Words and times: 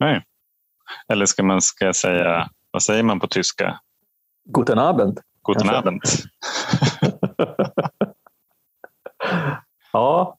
Nej. 0.00 0.24
Eller 1.08 1.26
ska 1.26 1.42
man 1.42 1.62
ska 1.62 1.92
säga, 1.92 2.48
vad 2.70 2.82
säger 2.82 3.02
man 3.02 3.20
på 3.20 3.26
tyska? 3.26 3.80
Guten 4.44 4.78
Abend. 4.78 5.20
Guten 5.44 5.68
Kanske. 5.68 5.78
Abend. 5.78 6.00
Ja. 9.92 10.36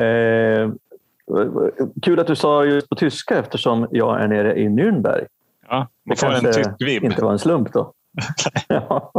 Eh, 0.00 0.70
kul 2.02 2.20
att 2.20 2.26
du 2.26 2.36
sa 2.36 2.64
just 2.64 2.88
på 2.88 2.94
tyska 2.94 3.38
eftersom 3.38 3.88
jag 3.90 4.20
är 4.22 4.28
nere 4.28 4.58
i 4.58 4.68
Nürnberg. 4.68 5.26
Ja, 5.68 5.88
Det 6.04 6.08
man 6.08 6.16
får 6.16 6.26
en 6.26 6.40
kanske 6.40 6.52
tysk 6.64 6.70
vibb. 6.78 7.04
inte 7.04 7.24
var 7.24 7.32
en 7.32 7.38
slump 7.38 7.72
då. 7.72 7.92
ja, 8.68 9.12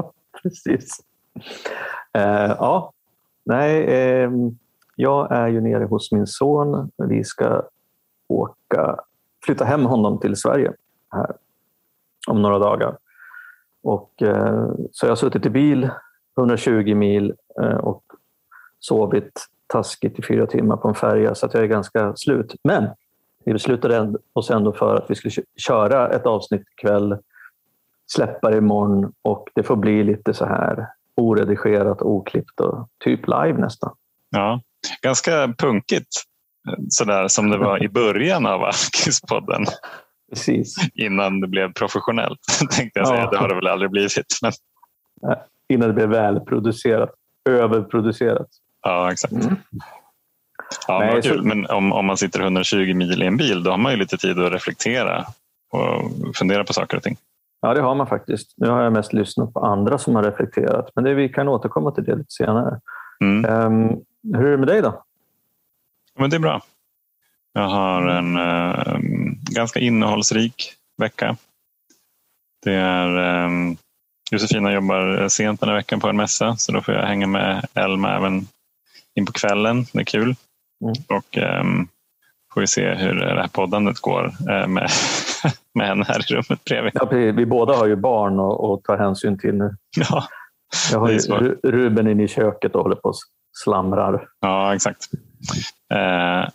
precis. 0.43 0.97
Eh, 2.13 2.55
ja, 2.59 2.93
nej, 3.45 3.83
eh, 3.83 4.29
jag 4.95 5.31
är 5.31 5.47
ju 5.47 5.61
nere 5.61 5.83
hos 5.83 6.11
min 6.11 6.27
son. 6.27 6.91
Vi 6.97 7.23
ska 7.23 7.63
åka, 8.41 8.99
flytta 9.45 9.65
hem 9.65 9.85
honom 9.85 10.19
till 10.19 10.35
Sverige 10.35 10.73
här 11.11 11.35
om 12.27 12.41
några 12.41 12.59
dagar. 12.59 12.97
Och, 13.83 14.21
eh, 14.21 14.67
så 14.91 15.05
jag 15.05 15.11
har 15.11 15.15
suttit 15.15 15.45
i 15.45 15.49
bil 15.49 15.89
120 16.37 16.95
mil 16.95 17.33
eh, 17.61 17.77
och 17.77 18.03
sovit 18.79 19.47
taskigt 19.67 20.19
i 20.19 20.21
fyra 20.21 20.47
timmar 20.47 20.77
på 20.77 20.87
en 20.87 20.95
färja 20.95 21.35
så 21.35 21.45
att 21.45 21.53
jag 21.53 21.63
är 21.63 21.67
ganska 21.67 22.15
slut. 22.15 22.55
Men 22.63 22.89
vi 23.45 23.53
beslutade 23.53 24.13
oss 24.33 24.49
ändå 24.49 24.73
för 24.73 24.95
att 24.95 25.09
vi 25.09 25.15
skulle 25.15 25.45
köra 25.57 26.09
ett 26.09 26.25
avsnitt 26.25 26.63
ikväll, 26.77 27.17
släppa 28.07 28.49
det 28.49 28.57
imorgon 28.57 29.13
och 29.21 29.49
det 29.55 29.63
får 29.63 29.75
bli 29.75 30.03
lite 30.03 30.33
så 30.33 30.45
här 30.45 30.87
oredigerat, 31.15 32.01
oklippt 32.01 32.59
och 32.59 32.87
typ 33.03 33.27
live 33.27 33.57
nästan. 33.57 33.95
Ja, 34.29 34.61
ganska 35.01 35.53
punkigt. 35.57 36.23
Sådär 36.89 37.27
som 37.27 37.49
det 37.49 37.57
var 37.57 37.83
i 37.83 37.89
början 37.89 38.45
av 38.45 38.63
Alkispodden 38.63 39.65
Precis. 40.29 40.75
innan 40.93 41.39
det 41.41 41.47
blev 41.47 41.73
professionellt. 41.73 42.39
Tänkte 42.71 42.99
jag 42.99 43.07
säga. 43.07 43.21
Ja. 43.21 43.29
Det 43.29 43.37
har 43.37 43.49
det 43.49 43.55
väl 43.55 43.67
aldrig 43.67 43.91
blivit. 43.91 44.13
Men, 44.41 44.51
Innan 45.69 45.87
det 45.87 45.93
blev 45.93 46.09
välproducerat, 46.09 47.09
överproducerat. 47.49 48.47
ja, 48.81 49.11
exakt. 49.11 49.33
Mm. 49.33 49.55
Ja, 50.87 50.99
Nej, 50.99 51.13
men, 51.13 51.23
så- 51.23 51.43
men 51.43 51.65
om, 51.69 51.93
om 51.93 52.05
man 52.05 52.17
sitter 52.17 52.39
120 52.41 52.93
mil 52.93 53.23
i 53.23 53.25
en 53.25 53.37
bil 53.37 53.63
då 53.63 53.71
har 53.71 53.77
man 53.77 53.91
ju 53.91 53.97
lite 53.97 54.17
tid 54.17 54.39
att 54.39 54.53
reflektera 54.53 55.25
och 55.71 56.11
fundera 56.35 56.63
på 56.63 56.73
saker 56.73 56.97
och 56.97 57.03
ting. 57.03 57.15
Ja, 57.61 57.73
det 57.73 57.81
har 57.81 57.95
man 57.95 58.07
faktiskt. 58.07 58.53
Nu 58.57 58.69
har 58.69 58.81
jag 58.81 58.93
mest 58.93 59.13
lyssnat 59.13 59.53
på 59.53 59.59
andra 59.59 59.97
som 59.97 60.15
har 60.15 60.23
reflekterat, 60.23 60.89
men 60.95 61.03
det, 61.03 61.13
vi 61.13 61.29
kan 61.29 61.47
återkomma 61.47 61.91
till 61.91 62.03
det 62.03 62.15
lite 62.15 62.31
senare. 62.31 62.79
Mm. 63.21 63.45
Ehm, 63.45 63.89
hur 64.37 64.45
är 64.45 64.51
det 64.51 64.57
med 64.57 64.67
dig 64.67 64.81
då? 64.81 65.03
Men 66.19 66.29
det 66.29 66.35
är 66.35 66.39
bra. 66.39 66.61
Jag 67.53 67.69
har 67.69 68.07
en 68.07 68.37
eh, 68.37 68.97
ganska 69.51 69.79
innehållsrik 69.79 70.73
vecka. 70.97 71.37
Det 72.65 72.73
är, 72.73 73.17
eh, 73.17 73.49
Josefina 74.31 74.73
jobbar 74.73 75.27
sent 75.27 75.59
den 75.59 75.69
här 75.69 75.75
veckan 75.75 75.99
på 75.99 76.07
en 76.07 76.17
mässa 76.17 76.55
så 76.55 76.71
då 76.71 76.81
får 76.81 76.93
jag 76.93 77.05
hänga 77.05 77.27
med 77.27 77.65
Elma 77.73 78.15
även 78.15 78.47
in 79.15 79.25
på 79.25 79.31
kvällen. 79.31 79.85
Det 79.93 79.99
är 79.99 80.03
kul. 80.03 80.35
Mm. 80.83 80.93
Och 81.09 81.37
eh, 81.37 81.63
får 82.53 82.61
vi 82.61 82.67
se 82.67 82.93
hur 82.93 83.15
det 83.15 83.41
här 83.41 83.47
poddandet 83.47 83.99
går 83.99 84.25
eh, 84.25 84.67
med, 84.67 84.89
med 85.73 85.87
henne 85.87 86.05
här 86.07 86.31
i 86.31 86.35
rummet 86.35 86.63
bredvid. 86.63 86.91
Ja, 86.95 87.05
vi 87.11 87.45
båda 87.45 87.73
har 87.73 87.85
ju 87.85 87.95
barn 87.95 88.39
att, 88.39 88.83
ta 88.83 88.95
hänsyn 88.95 89.39
till 89.39 89.55
nu. 89.55 89.75
Ja, 89.95 90.27
Jag 90.91 90.99
har 90.99 91.71
Ruben 91.71 92.07
inne 92.07 92.23
i 92.23 92.27
köket 92.27 92.75
och 92.75 92.81
håller 92.81 92.95
på 92.95 93.09
och 93.09 93.15
slamrar. 93.63 94.27
ja 94.41 94.75
exakt. 94.75 95.09
Eh, 95.93 96.49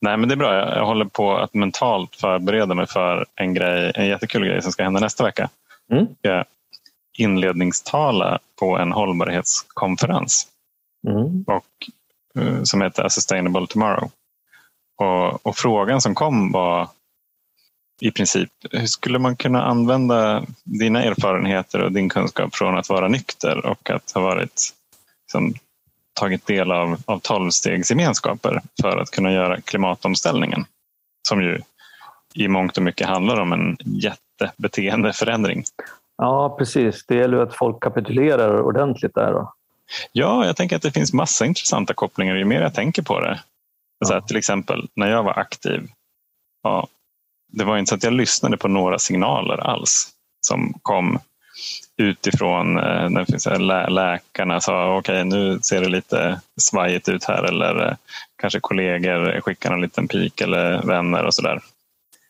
nej, 0.00 0.16
men 0.16 0.28
det 0.28 0.34
är 0.34 0.36
bra. 0.36 0.54
Jag, 0.54 0.76
jag 0.76 0.86
håller 0.86 1.04
på 1.04 1.36
att 1.36 1.54
mentalt 1.54 2.16
förbereda 2.16 2.74
mig 2.74 2.86
för 2.86 3.26
en, 3.34 3.54
grej, 3.54 3.92
en 3.94 4.06
jättekul 4.06 4.44
grej 4.44 4.62
som 4.62 4.72
ska 4.72 4.84
hända 4.84 5.00
nästa 5.00 5.24
vecka. 5.24 5.48
Mm. 5.92 6.06
Jag 6.20 6.44
inledningstala 7.18 8.38
på 8.58 8.78
en 8.78 8.92
hållbarhetskonferens 8.92 10.48
Mm. 11.08 11.44
och, 11.46 11.64
eh, 12.42 12.62
som 12.62 12.82
heter 12.82 13.04
A 13.04 13.10
Sustainable 13.10 13.66
Tomorrow. 13.66 14.10
Och, 14.98 15.46
och 15.46 15.56
frågan 15.56 16.00
som 16.00 16.14
kom 16.14 16.52
var 16.52 16.88
i 18.00 18.10
princip, 18.10 18.50
hur 18.70 18.86
skulle 18.86 19.18
man 19.18 19.36
kunna 19.36 19.62
använda 19.62 20.44
dina 20.64 21.02
erfarenheter 21.02 21.82
och 21.82 21.92
din 21.92 22.08
kunskap 22.08 22.54
från 22.54 22.78
att 22.78 22.88
vara 22.88 23.08
nykter 23.08 23.66
och 23.66 23.90
att 23.90 24.10
ha 24.10 24.20
varit 24.20 24.60
liksom, 25.22 25.54
tagit 26.16 26.46
del 26.46 26.72
av, 26.72 26.98
av 27.04 27.18
tolvstegsgemenskaper 27.18 28.62
för 28.82 28.98
att 28.98 29.10
kunna 29.10 29.32
göra 29.32 29.60
klimatomställningen. 29.60 30.64
Som 31.28 31.42
ju 31.42 31.60
i 32.34 32.48
mångt 32.48 32.76
och 32.76 32.82
mycket 32.82 33.06
handlar 33.06 33.40
om 33.40 33.52
en 33.52 33.76
jättebeteendeförändring. 33.84 35.64
Ja, 36.16 36.56
precis. 36.58 37.04
Det 37.06 37.14
gäller 37.14 37.38
att 37.38 37.54
folk 37.54 37.82
kapitulerar 37.82 38.60
ordentligt 38.60 39.14
där. 39.14 39.32
Då. 39.32 39.52
Ja, 40.12 40.46
jag 40.46 40.56
tänker 40.56 40.76
att 40.76 40.82
det 40.82 40.90
finns 40.90 41.12
massa 41.12 41.46
intressanta 41.46 41.94
kopplingar 41.94 42.36
ju 42.36 42.44
mer 42.44 42.60
jag 42.60 42.74
tänker 42.74 43.02
på 43.02 43.20
det. 43.20 43.40
Så 44.04 44.14
att 44.14 44.28
till 44.28 44.36
exempel 44.36 44.88
när 44.94 45.10
jag 45.10 45.22
var 45.22 45.38
aktiv. 45.38 45.88
Ja, 46.62 46.86
det 47.48 47.64
var 47.64 47.78
inte 47.78 47.88
så 47.88 47.94
att 47.94 48.02
jag 48.02 48.12
lyssnade 48.12 48.56
på 48.56 48.68
några 48.68 48.98
signaler 48.98 49.56
alls 49.56 50.08
som 50.40 50.74
kom 50.82 51.18
utifrån 51.96 52.78
eh, 52.78 53.10
det 53.10 53.26
finns, 53.26 53.46
lä 53.46 53.88
läkarna 53.88 54.60
sa 54.60 54.96
okej 54.96 55.24
nu 55.24 55.58
ser 55.62 55.80
det 55.80 55.88
lite 55.88 56.40
svajigt 56.60 57.08
ut 57.08 57.24
här 57.24 57.42
eller 57.42 57.88
eh, 57.88 57.96
kanske 58.36 58.60
kollegor 58.60 59.40
skickar 59.40 59.72
en 59.72 59.80
liten 59.80 60.08
pik 60.08 60.40
eller 60.40 60.82
vänner 60.82 61.24
och 61.24 61.34
sådär. 61.34 61.60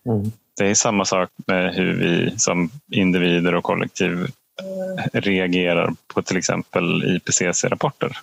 Mm. 0.06 0.32
Det 0.56 0.70
är 0.70 0.74
samma 0.74 1.04
sak 1.04 1.30
med 1.46 1.74
hur 1.74 1.92
vi 1.92 2.38
som 2.38 2.70
individer 2.90 3.54
och 3.54 3.64
kollektiv 3.64 4.22
eh, 4.62 5.20
reagerar 5.20 5.92
på 6.14 6.22
till 6.22 6.36
exempel 6.36 7.04
IPCC-rapporter. 7.04 8.18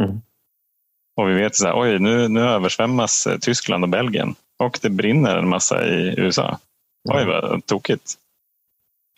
Mm. 0.00 0.20
Och 1.16 1.28
vi 1.28 1.34
vet 1.34 1.56
så 1.56 1.66
här, 1.66 1.80
oj 1.80 1.98
nu, 1.98 2.28
nu 2.28 2.40
översvämmas 2.40 3.26
eh, 3.26 3.38
Tyskland 3.38 3.84
och 3.84 3.90
Belgien 3.90 4.34
och 4.58 4.78
det 4.82 4.90
brinner 4.90 5.36
en 5.36 5.48
massa 5.48 5.86
i 5.86 6.14
USA. 6.16 6.58
Oj 7.08 7.24
vad 7.24 7.66
tokigt. 7.66 8.14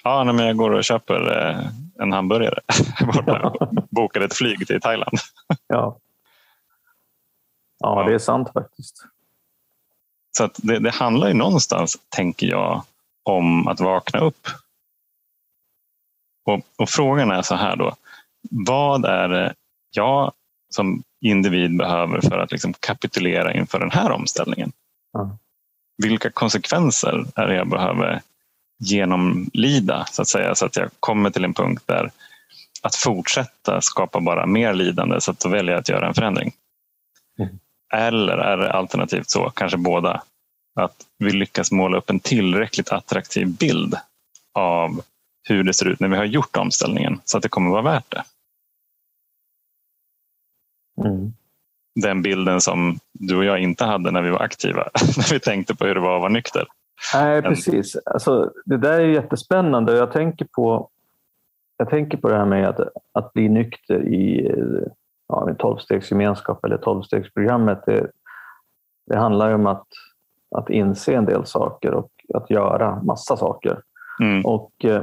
Ja, 0.04 0.24
nej, 0.24 0.34
men 0.34 0.46
jag 0.46 0.56
går 0.56 0.70
och 0.70 0.84
köper 0.84 1.48
eh, 1.48 1.66
en 1.98 2.12
hamburgare 2.12 2.60
borta 3.14 3.52
bokar 3.90 4.20
ett 4.20 4.34
flyg 4.34 4.66
till 4.66 4.80
Thailand. 4.80 5.18
Ja. 5.66 5.98
ja, 7.78 8.04
det 8.04 8.14
är 8.14 8.18
sant 8.18 8.52
faktiskt. 8.52 9.06
Så 10.36 10.50
det, 10.56 10.78
det 10.78 10.90
handlar 10.90 11.28
ju 11.28 11.34
någonstans, 11.34 11.98
tänker 12.08 12.46
jag, 12.46 12.82
om 13.22 13.68
att 13.68 13.80
vakna 13.80 14.20
upp. 14.20 14.48
Och, 16.44 16.60
och 16.76 16.88
frågan 16.88 17.30
är 17.30 17.42
så 17.42 17.54
här 17.54 17.76
då. 17.76 17.94
Vad 18.50 19.04
är 19.04 19.28
det 19.28 19.54
jag 19.90 20.32
som 20.68 21.02
individ 21.20 21.76
behöver 21.76 22.20
för 22.20 22.38
att 22.38 22.52
liksom 22.52 22.72
kapitulera 22.72 23.54
inför 23.54 23.78
den 23.78 23.90
här 23.90 24.10
omställningen? 24.10 24.72
Ja. 25.12 25.36
Vilka 26.02 26.30
konsekvenser 26.30 27.24
är 27.34 27.46
det 27.46 27.54
jag 27.54 27.68
behöver 27.68 28.20
genomlida 28.80 30.06
så 30.10 30.22
att 30.22 30.28
säga 30.28 30.54
så 30.54 30.66
att 30.66 30.76
jag 30.76 30.90
kommer 31.00 31.30
till 31.30 31.44
en 31.44 31.54
punkt 31.54 31.82
där 31.86 32.10
att 32.82 32.94
fortsätta 32.94 33.80
skapa 33.80 34.20
bara 34.20 34.46
mer 34.46 34.74
lidande 34.74 35.20
så 35.20 35.30
att 35.30 35.40
då 35.40 35.48
väljer 35.48 35.72
jag 35.72 35.80
att 35.80 35.88
göra 35.88 36.08
en 36.08 36.14
förändring. 36.14 36.52
Mm. 37.38 37.58
Eller 37.94 38.38
är 38.38 38.56
det 38.56 38.72
alternativt 38.72 39.30
så, 39.30 39.50
kanske 39.50 39.78
båda, 39.78 40.22
att 40.80 41.06
vi 41.18 41.32
lyckas 41.32 41.72
måla 41.72 41.98
upp 41.98 42.10
en 42.10 42.20
tillräckligt 42.20 42.92
attraktiv 42.92 43.48
bild 43.48 43.94
av 44.54 45.02
hur 45.42 45.64
det 45.64 45.74
ser 45.74 45.86
ut 45.86 46.00
när 46.00 46.08
vi 46.08 46.16
har 46.16 46.24
gjort 46.24 46.56
omställningen 46.56 47.20
så 47.24 47.36
att 47.36 47.42
det 47.42 47.48
kommer 47.48 47.70
vara 47.70 47.82
värt 47.82 48.10
det. 48.10 48.24
Mm. 51.04 51.32
Den 52.00 52.22
bilden 52.22 52.60
som 52.60 52.98
du 53.12 53.36
och 53.36 53.44
jag 53.44 53.62
inte 53.62 53.84
hade 53.84 54.10
när 54.10 54.22
vi 54.22 54.30
var 54.30 54.40
aktiva, 54.40 54.82
när 55.16 55.32
vi 55.32 55.40
tänkte 55.40 55.74
på 55.74 55.86
hur 55.86 55.94
det 55.94 56.00
var 56.00 56.14
att 56.14 56.20
vara 56.20 56.32
nykter. 56.32 56.66
Nej, 57.14 57.42
precis. 57.42 57.96
Alltså, 57.96 58.52
det 58.64 58.76
där 58.76 59.00
är 59.00 59.08
jättespännande. 59.08 59.96
Jag 59.96 60.12
tänker 60.12 60.44
på, 60.44 60.88
jag 61.76 61.90
tänker 61.90 62.18
på 62.18 62.28
det 62.28 62.36
här 62.36 62.46
med 62.46 62.68
att, 62.68 62.80
att 63.12 63.32
bli 63.32 63.48
nykter 63.48 64.08
i 64.08 64.52
ja, 65.28 65.48
en 65.48 65.56
tolvstegsgemenskap 65.56 66.64
eller 66.64 66.76
tolvstegsprogrammet. 66.76 67.82
Det, 67.86 68.10
det 69.06 69.16
handlar 69.16 69.48
ju 69.48 69.54
om 69.54 69.66
att, 69.66 69.86
att 70.50 70.70
inse 70.70 71.14
en 71.14 71.24
del 71.24 71.46
saker 71.46 71.94
och 71.94 72.10
att 72.34 72.50
göra 72.50 73.02
massa 73.02 73.36
saker. 73.36 73.82
Mm. 74.20 74.44
Och 74.44 74.84
eh, 74.84 75.02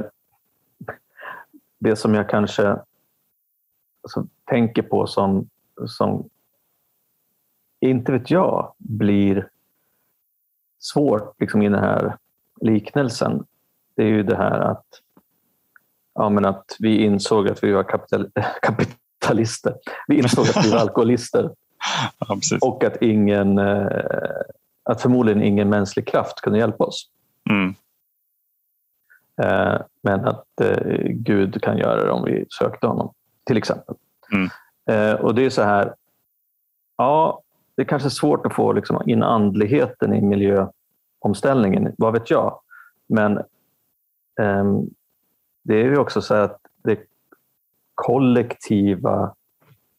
det 1.78 1.96
som 1.96 2.14
jag 2.14 2.28
kanske 2.28 2.76
alltså, 4.02 4.26
tänker 4.44 4.82
på 4.82 5.06
som, 5.06 5.48
som, 5.86 6.28
inte 7.80 8.12
vet 8.12 8.30
jag, 8.30 8.72
blir 8.78 9.48
svårt 10.78 11.40
liksom, 11.40 11.62
i 11.62 11.68
den 11.68 11.78
här 11.78 12.16
liknelsen, 12.60 13.44
det 13.96 14.02
är 14.02 14.08
ju 14.08 14.22
det 14.22 14.36
här 14.36 14.58
att, 14.58 14.86
ja, 16.14 16.28
men 16.28 16.44
att 16.44 16.76
vi 16.78 17.04
insåg 17.04 17.48
att 17.48 17.64
vi 17.64 17.72
var 17.72 17.82
kapital, 17.82 18.30
kapitalister. 18.62 19.74
Vi 20.06 20.18
insåg 20.18 20.46
att 20.48 20.66
vi 20.66 20.70
var 20.70 20.78
alkoholister 20.80 21.50
Ja, 22.18 22.38
och 22.60 22.84
att 22.84 23.02
ingen, 23.02 23.58
eh, 23.58 23.86
att 24.82 25.02
förmodligen 25.02 25.42
ingen 25.42 25.68
mänsklig 25.68 26.08
kraft 26.08 26.40
kunde 26.40 26.58
hjälpa 26.58 26.84
oss. 26.84 27.10
Mm. 27.50 27.74
Eh, 29.42 29.80
men 30.02 30.24
att 30.24 30.60
eh, 30.60 30.98
Gud 31.04 31.62
kan 31.62 31.78
göra 31.78 32.04
det 32.04 32.10
om 32.10 32.24
vi 32.24 32.46
sökte 32.48 32.86
honom, 32.86 33.12
till 33.44 33.56
exempel. 33.56 33.94
Mm. 34.32 34.48
Och 35.16 35.34
det 35.34 35.44
är 35.44 35.50
så 35.50 35.62
här, 35.62 35.94
ja, 36.96 37.42
det 37.78 37.82
är 37.82 37.86
kanske 37.86 38.10
svårt 38.10 38.46
att 38.46 38.54
få 38.54 38.72
liksom, 38.72 39.02
in 39.06 39.22
andligheten 39.22 40.14
i 40.14 40.22
miljöomställningen, 40.22 41.94
vad 41.98 42.12
vet 42.12 42.30
jag. 42.30 42.60
Men 43.08 43.38
ehm, 44.40 44.86
det 45.64 45.74
är 45.74 45.84
ju 45.84 45.98
också 45.98 46.22
så 46.22 46.34
att 46.34 46.60
det 46.84 46.98
kollektiva, 47.94 49.34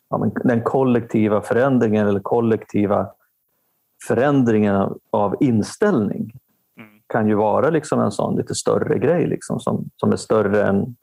ja, 0.09 0.31
den 0.43 0.61
kollektiva 0.61 1.41
förändringen 1.41 2.07
eller 2.07 2.19
kollektiva 2.19 3.09
förändringen 4.07 4.99
av 5.09 5.35
inställning 5.39 6.31
mm. 6.77 7.01
kan 7.07 7.27
ju 7.27 7.35
vara 7.35 7.69
liksom 7.69 7.99
en 7.99 8.11
sån 8.11 8.35
lite 8.35 8.55
större 8.55 8.99
grej 8.99 9.27
liksom, 9.27 9.59
som, 9.59 9.89
som 9.95 10.11
är 10.11 10.17
större 10.17 10.67
än, 10.67 10.95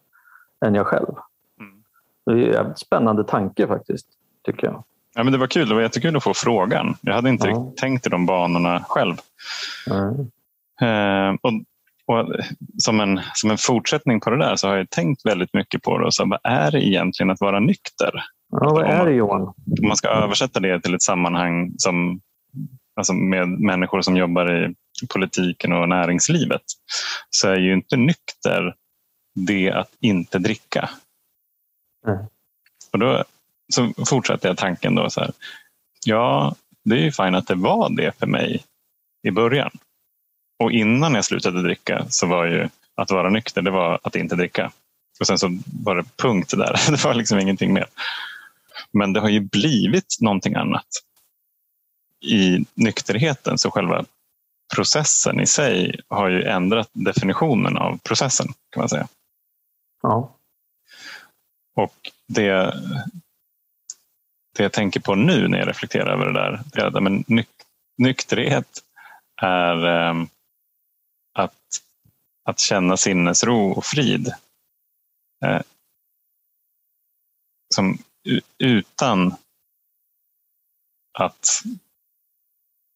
än 0.66 0.74
jag 0.74 0.86
själv. 0.86 1.14
Mm. 1.60 1.82
Det 2.26 2.56
är 2.56 2.64
en 2.64 2.76
spännande 2.76 3.24
tanke 3.24 3.66
faktiskt, 3.66 4.08
tycker 4.42 4.66
jag. 4.66 4.84
Ja, 5.16 5.22
men 5.22 5.32
det 5.32 5.38
var 5.38 5.46
kul. 5.46 5.68
Det 5.68 5.74
var 5.74 5.82
jättekul 5.82 6.16
att 6.16 6.22
få 6.22 6.34
frågan. 6.34 6.96
Jag 7.00 7.14
hade 7.14 7.28
inte 7.28 7.48
ja. 7.48 7.72
tänkt 7.76 8.06
i 8.06 8.10
de 8.10 8.26
banorna 8.26 8.84
själv. 8.88 9.14
Eh, 10.80 11.34
och, 11.42 11.52
och, 12.06 12.34
som, 12.78 13.00
en, 13.00 13.20
som 13.34 13.50
en 13.50 13.58
fortsättning 13.58 14.20
på 14.20 14.30
det 14.30 14.38
där 14.38 14.56
så 14.56 14.68
har 14.68 14.76
jag 14.76 14.90
tänkt 14.90 15.26
väldigt 15.26 15.54
mycket 15.54 15.82
på 15.82 15.98
det. 15.98 16.12
Så 16.12 16.24
vad 16.28 16.40
är 16.44 16.70
det 16.70 16.86
egentligen 16.86 17.30
att 17.30 17.40
vara 17.40 17.60
nykter? 17.60 18.24
Ja, 18.52 18.70
vad 18.70 18.86
är 18.86 19.06
det 19.06 19.12
Johan? 19.12 19.42
Om 19.42 19.54
man 19.88 19.96
ska 19.96 20.08
översätta 20.08 20.60
det 20.60 20.80
till 20.80 20.94
ett 20.94 21.02
sammanhang 21.02 21.74
som, 21.76 22.20
alltså 22.96 23.12
med 23.12 23.48
människor 23.48 24.00
som 24.00 24.16
jobbar 24.16 24.66
i 24.66 24.74
politiken 25.08 25.72
och 25.72 25.88
näringslivet 25.88 26.62
så 27.30 27.48
är 27.48 27.56
ju 27.56 27.72
inte 27.72 27.96
nykter 27.96 28.74
det 29.34 29.70
att 29.70 29.90
inte 30.00 30.38
dricka. 30.38 30.90
Mm. 32.06 32.26
Och 32.92 32.98
då 32.98 33.24
så 33.74 33.92
fortsatte 34.06 34.48
jag 34.48 34.56
tanken 34.56 34.94
då 34.94 35.10
så 35.10 35.20
här. 35.20 35.32
Ja, 36.04 36.54
det 36.84 36.94
är 36.94 37.00
ju 37.00 37.12
fint 37.12 37.36
att 37.36 37.46
det 37.46 37.54
var 37.54 37.90
det 37.90 38.18
för 38.18 38.26
mig 38.26 38.64
i 39.22 39.30
början. 39.30 39.70
Och 40.58 40.72
innan 40.72 41.14
jag 41.14 41.24
slutade 41.24 41.62
dricka 41.62 42.06
så 42.08 42.26
var 42.26 42.46
ju 42.46 42.68
att 42.94 43.10
vara 43.10 43.30
nykter, 43.30 43.62
det 43.62 43.70
var 43.70 44.00
att 44.02 44.16
inte 44.16 44.36
dricka. 44.36 44.72
Och 45.20 45.26
sen 45.26 45.38
så 45.38 45.58
var 45.82 45.96
det 45.96 46.04
punkt 46.16 46.50
där. 46.56 46.76
Det 46.90 47.04
var 47.04 47.14
liksom 47.14 47.38
ingenting 47.38 47.72
mer. 47.72 47.86
Men 48.92 49.12
det 49.12 49.20
har 49.20 49.28
ju 49.28 49.40
blivit 49.40 50.16
någonting 50.20 50.54
annat 50.54 50.86
i 52.24 52.64
nykterheten. 52.74 53.58
Så 53.58 53.70
själva 53.70 54.04
processen 54.74 55.40
i 55.40 55.46
sig 55.46 56.00
har 56.08 56.28
ju 56.28 56.42
ändrat 56.42 56.90
definitionen 56.92 57.76
av 57.76 57.98
processen 57.98 58.46
kan 58.46 58.80
man 58.80 58.88
säga. 58.88 59.08
Ja. 60.02 60.36
Och 61.76 61.94
det, 62.28 62.74
det 64.56 64.62
jag 64.62 64.72
tänker 64.72 65.00
på 65.00 65.14
nu 65.14 65.48
när 65.48 65.58
jag 65.58 65.68
reflekterar 65.68 66.12
över 66.12 66.26
det 66.26 66.32
där, 66.32 66.60
det 66.72 66.80
är 66.80 66.86
att 66.86 67.02
men, 67.02 67.24
nyk, 67.26 67.48
nykterhet 67.98 68.82
är 69.42 69.86
eh, 69.86 70.14
att, 71.38 71.82
att 72.48 72.58
känna 72.58 72.96
sinnesro 72.96 73.70
och 73.70 73.84
frid. 73.84 74.32
Eh, 75.44 75.60
som 77.74 77.98
utan 78.58 79.34
att 81.18 81.62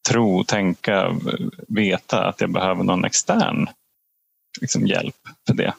tro, 0.08 0.44
tänka, 0.44 1.20
veta 1.68 2.28
att 2.28 2.40
jag 2.40 2.52
behöver 2.52 2.84
någon 2.84 3.04
extern 3.04 3.68
liksom, 4.60 4.86
hjälp 4.86 5.16
för 5.46 5.54
det. 5.54 5.74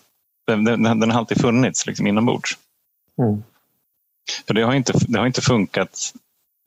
Den, 0.48 0.64
den, 0.64 0.84
den 0.84 1.12
har 1.12 1.20
alltid 1.20 1.42
funnits 1.42 1.88
liksom, 1.88 2.08
inombords. 2.08 2.58
Mm. 3.22 3.44
För 4.48 4.54
det 4.54 4.62
har, 4.62 4.74
inte, 4.74 4.94
det 5.08 5.20
har 5.20 5.28
inte 5.28 5.42
funkat 5.42 6.14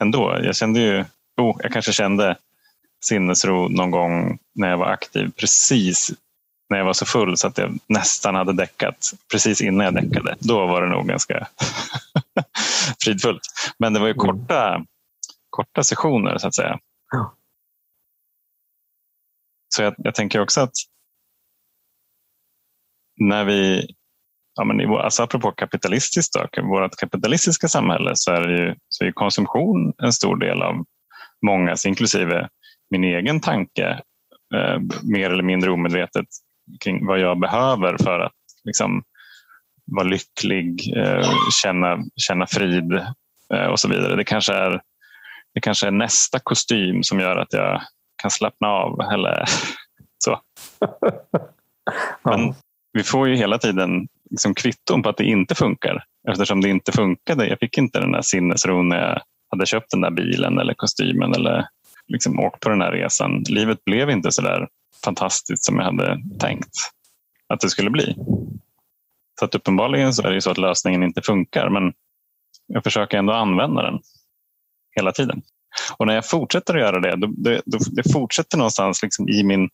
ändå. 0.02 0.40
Jag 0.42 0.56
kände 0.56 0.80
ju, 0.80 1.04
oh, 1.36 1.56
jag 1.62 1.72
kanske 1.72 1.92
kände 1.92 2.36
sinnesro 3.04 3.68
någon 3.68 3.90
gång 3.90 4.38
när 4.54 4.70
jag 4.70 4.78
var 4.78 4.86
aktiv 4.86 5.30
precis 5.36 6.12
när 6.68 6.78
jag 6.78 6.84
var 6.84 6.92
så 6.92 7.06
full 7.06 7.36
så 7.36 7.46
att 7.46 7.58
jag 7.58 7.78
nästan 7.86 8.34
hade 8.34 8.52
däckat. 8.52 9.12
Precis 9.30 9.60
innan 9.60 9.84
jag 9.84 9.94
däckade. 9.94 10.36
Då 10.38 10.66
var 10.66 10.82
det 10.82 10.88
nog 10.88 11.06
ganska 11.06 11.48
fridfullt. 13.04 13.42
Men 13.78 13.92
det 13.92 14.00
var 14.00 14.06
ju 14.06 14.12
mm. 14.12 14.26
korta, 14.26 14.84
korta 15.50 15.84
sessioner 15.84 16.38
så 16.38 16.48
att 16.48 16.54
säga. 16.54 16.78
Ja. 17.10 17.34
Så 19.68 19.82
jag, 19.82 19.94
jag, 19.96 20.14
tänker 20.14 20.40
också 20.40 20.60
att 20.60 20.74
när 23.16 23.44
vi 23.44 23.88
ja, 24.54 24.64
men 24.64 24.80
i, 24.80 24.86
alltså 24.86 25.22
apropå 25.22 25.52
kapitalistiskt, 25.52 26.32
då, 26.34 26.62
vårt 26.62 26.96
kapitalistiska 26.96 27.68
samhälle 27.68 28.10
så 28.14 28.32
är, 28.32 28.48
ju, 28.48 28.74
så 28.88 29.04
är 29.04 29.12
konsumtion 29.12 29.92
en 30.02 30.12
stor 30.12 30.36
del 30.36 30.62
av 30.62 30.84
mångas, 31.46 31.86
inklusive 31.86 32.48
min 32.90 33.04
egen 33.04 33.40
tanke, 33.40 33.88
eh, 34.54 34.80
mer 35.02 35.30
eller 35.30 35.42
mindre 35.42 35.70
omedvetet 35.70 36.26
kring 36.84 37.06
vad 37.06 37.20
jag 37.20 37.40
behöver 37.40 37.96
för 37.98 38.20
att 38.20 38.32
liksom, 38.64 39.02
vara 39.86 40.06
lycklig, 40.06 40.96
eh, 40.96 41.30
känna, 41.62 41.98
känna 42.16 42.46
frid 42.46 42.92
eh, 43.54 43.66
och 43.66 43.80
så 43.80 43.88
vidare. 43.88 44.16
Det 44.16 44.24
kanske, 44.24 44.52
är, 44.54 44.80
det 45.54 45.60
kanske 45.60 45.86
är 45.86 45.90
nästa 45.90 46.38
kostym 46.38 47.02
som 47.02 47.20
gör 47.20 47.36
att 47.36 47.52
jag 47.52 47.82
kan 48.22 48.30
slappna 48.30 48.68
av 48.68 49.00
eller 49.00 49.44
så. 50.24 50.40
Men 52.22 52.54
vi 52.92 53.02
får 53.02 53.28
ju 53.28 53.36
hela 53.36 53.58
tiden 53.58 54.08
liksom 54.30 54.54
kvitton 54.54 55.02
på 55.02 55.08
att 55.08 55.16
det 55.16 55.24
inte 55.24 55.54
funkar 55.54 56.04
eftersom 56.28 56.60
det 56.60 56.68
inte 56.68 56.92
funkade. 56.92 57.48
Jag 57.48 57.58
fick 57.58 57.78
inte 57.78 58.00
den 58.00 58.12
där 58.12 58.22
sinnesron 58.22 58.88
när 58.88 58.96
jag 58.96 59.22
hade 59.50 59.66
köpt 59.66 59.90
den 59.90 60.00
där 60.00 60.10
bilen 60.10 60.58
eller 60.58 60.74
kostymen 60.74 61.34
eller 61.34 61.66
liksom 62.08 62.40
åkt 62.40 62.60
på 62.60 62.68
den 62.68 62.80
här 62.80 62.92
resan. 62.92 63.44
Livet 63.48 63.84
blev 63.84 64.10
inte 64.10 64.32
så 64.32 64.42
där 64.42 64.68
fantastiskt 65.04 65.64
som 65.64 65.76
jag 65.76 65.84
hade 65.84 66.22
tänkt 66.40 66.72
att 67.48 67.60
det 67.60 67.70
skulle 67.70 67.90
bli. 67.90 68.16
Så 69.38 69.44
att 69.44 69.54
uppenbarligen 69.54 70.14
så 70.14 70.22
är 70.22 70.32
det 70.32 70.40
så 70.40 70.50
att 70.50 70.58
lösningen 70.58 71.02
inte 71.02 71.22
funkar 71.22 71.68
men 71.68 71.92
jag 72.66 72.84
försöker 72.84 73.18
ändå 73.18 73.32
använda 73.32 73.82
den 73.82 74.00
hela 74.96 75.12
tiden. 75.12 75.42
Och 75.96 76.06
när 76.06 76.14
jag 76.14 76.28
fortsätter 76.28 76.74
att 76.74 76.80
göra 76.80 77.00
det, 77.00 77.16
då, 77.16 77.26
det, 77.26 77.62
då, 77.66 77.78
det 77.92 78.12
fortsätter 78.12 78.58
någonstans 78.58 79.02
liksom 79.02 79.28
i 79.28 79.42
min 79.44 79.70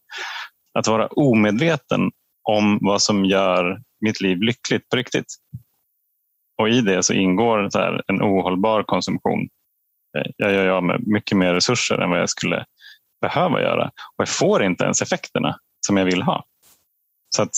att 0.75 0.87
vara 0.87 1.07
omedveten 1.07 2.11
om 2.57 2.79
vad 2.83 3.03
som 3.03 3.25
gör 3.25 3.83
mitt 4.01 4.21
liv 4.21 4.43
lyckligt 4.43 4.89
på 4.89 4.97
riktigt. 4.97 5.35
Och 6.61 6.69
i 6.69 6.81
det 6.81 7.03
så 7.03 7.13
ingår 7.13 7.71
så 7.71 7.79
här 7.79 8.03
en 8.07 8.23
ohållbar 8.23 8.83
konsumtion. 8.83 9.49
Eh, 10.19 10.31
jag 10.37 10.53
gör 10.53 10.69
av 10.69 10.85
med 10.85 11.07
mycket 11.07 11.39
mer 11.39 11.55
resurser 11.55 11.99
än 11.99 12.11
vad 12.11 12.21
jag 12.21 12.29
skulle 12.29 12.65
behöva 13.21 13.63
göra. 13.63 13.85
Och 13.87 14.23
jag 14.23 14.29
får 14.29 14.63
inte 14.63 14.85
ens 14.85 15.03
effekterna 15.03 15.57
som 15.87 15.97
jag 15.97 16.05
vill 16.05 16.23
ha. 16.23 16.45
Så 17.37 17.43
att 17.43 17.55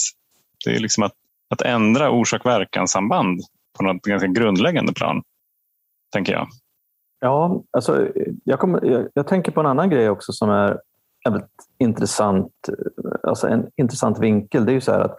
det 0.64 0.70
är 0.70 0.80
liksom 0.80 1.02
att, 1.02 1.14
att 1.50 1.62
ändra 1.62 2.10
orsak-verkan-samband 2.10 3.40
på 3.78 3.84
något 3.84 4.02
ganska 4.02 4.28
grundläggande 4.28 4.92
plan, 4.92 5.22
tänker 6.12 6.32
jag. 6.32 6.48
Ja, 7.20 7.62
alltså, 7.70 8.08
jag, 8.44 8.60
kommer, 8.60 8.84
jag, 8.84 9.08
jag, 9.14 9.26
tänker 9.26 9.52
på 9.52 9.60
en 9.60 9.66
annan 9.66 9.90
grej 9.90 10.10
också 10.10 10.32
som 10.32 10.50
är 10.50 10.80
väldigt 11.24 11.50
intressant, 11.78 12.52
alltså 13.22 13.48
en 13.48 13.70
intressant 13.76 14.18
vinkel. 14.18 14.64
Det 14.64 14.72
är 14.72 14.74
ju 14.74 14.80
så 14.80 14.92
att, 14.92 15.16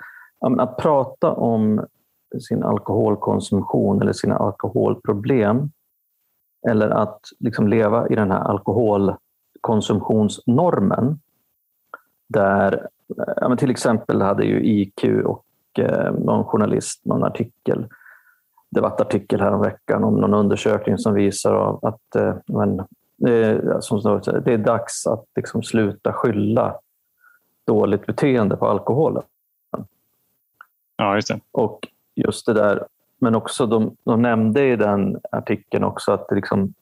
att 0.60 0.78
prata 0.78 1.32
om 1.32 1.86
sin 2.50 2.64
alkoholkonsumtion 2.64 4.02
eller 4.02 4.14
sina 4.14 4.38
alkoholproblem 4.38 5.72
eller 6.70 6.90
att 6.90 7.20
liksom 7.40 7.68
leva 7.68 8.08
i 8.08 8.16
den 8.16 8.32
här 8.32 8.40
alkoholkonsumtionsnormen 8.40 11.20
där 12.30 12.88
ja, 13.36 13.56
till 13.56 13.72
exempel 13.72 14.22
hade 14.22 14.44
ju 14.44 14.64
IQ 14.64 15.04
och 15.26 15.46
eh, 15.80 16.14
någon 16.14 16.46
journalist 16.46 17.06
någon 17.06 17.24
artikel 17.24 17.88
debattartikel 18.70 19.42
häromveckan 19.42 19.64
om 19.64 19.72
veckan 19.72 20.04
om 20.04 20.22
någon 20.22 20.40
undersökning 20.40 20.98
som 20.98 21.14
visar 21.14 21.80
att 21.88 22.16
eh, 22.16 22.36
men, 22.46 22.80
eh, 22.80 22.86
det 24.46 24.54
är 24.54 24.58
dags 24.58 25.08
att 25.08 25.26
liksom 25.36 25.64
sluta 25.64 26.14
skylla 26.14 26.76
dåligt 27.68 28.06
beteende 28.06 28.56
på 28.56 28.68
alkoholen. 28.68 29.24
Ja, 30.98 31.16
just 31.16 31.28
det. 31.28 31.40
Och 31.52 31.88
just 32.16 32.46
det 32.46 32.54
där, 32.54 32.86
men 33.20 33.36
också 33.36 33.66
de, 33.66 33.96
de 34.04 34.22
nämnde 34.22 34.66
i 34.66 34.76
den 34.76 35.20
artikeln 35.32 35.84
också 35.84 36.12
att 36.12 36.30
det, 36.30 36.36
liksom, 36.36 36.74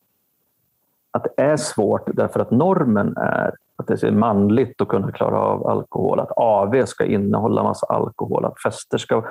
att 1.12 1.24
det 1.24 1.44
är 1.44 1.58
svårt 1.58 2.10
därför 2.14 2.40
att 2.40 2.52
normen 2.52 3.18
är 3.18 3.56
att 3.82 3.88
det 3.88 4.04
är 4.04 4.12
manligt 4.12 4.82
att 4.82 4.88
kunna 4.88 5.12
klara 5.12 5.40
av 5.40 5.68
alkohol, 5.68 6.20
att 6.20 6.32
AV 6.36 6.86
ska 6.86 7.06
innehålla 7.06 7.64
massa 7.64 7.86
alkohol, 7.86 8.46
att 8.46 8.62
fester 8.62 8.98
ska... 8.98 9.24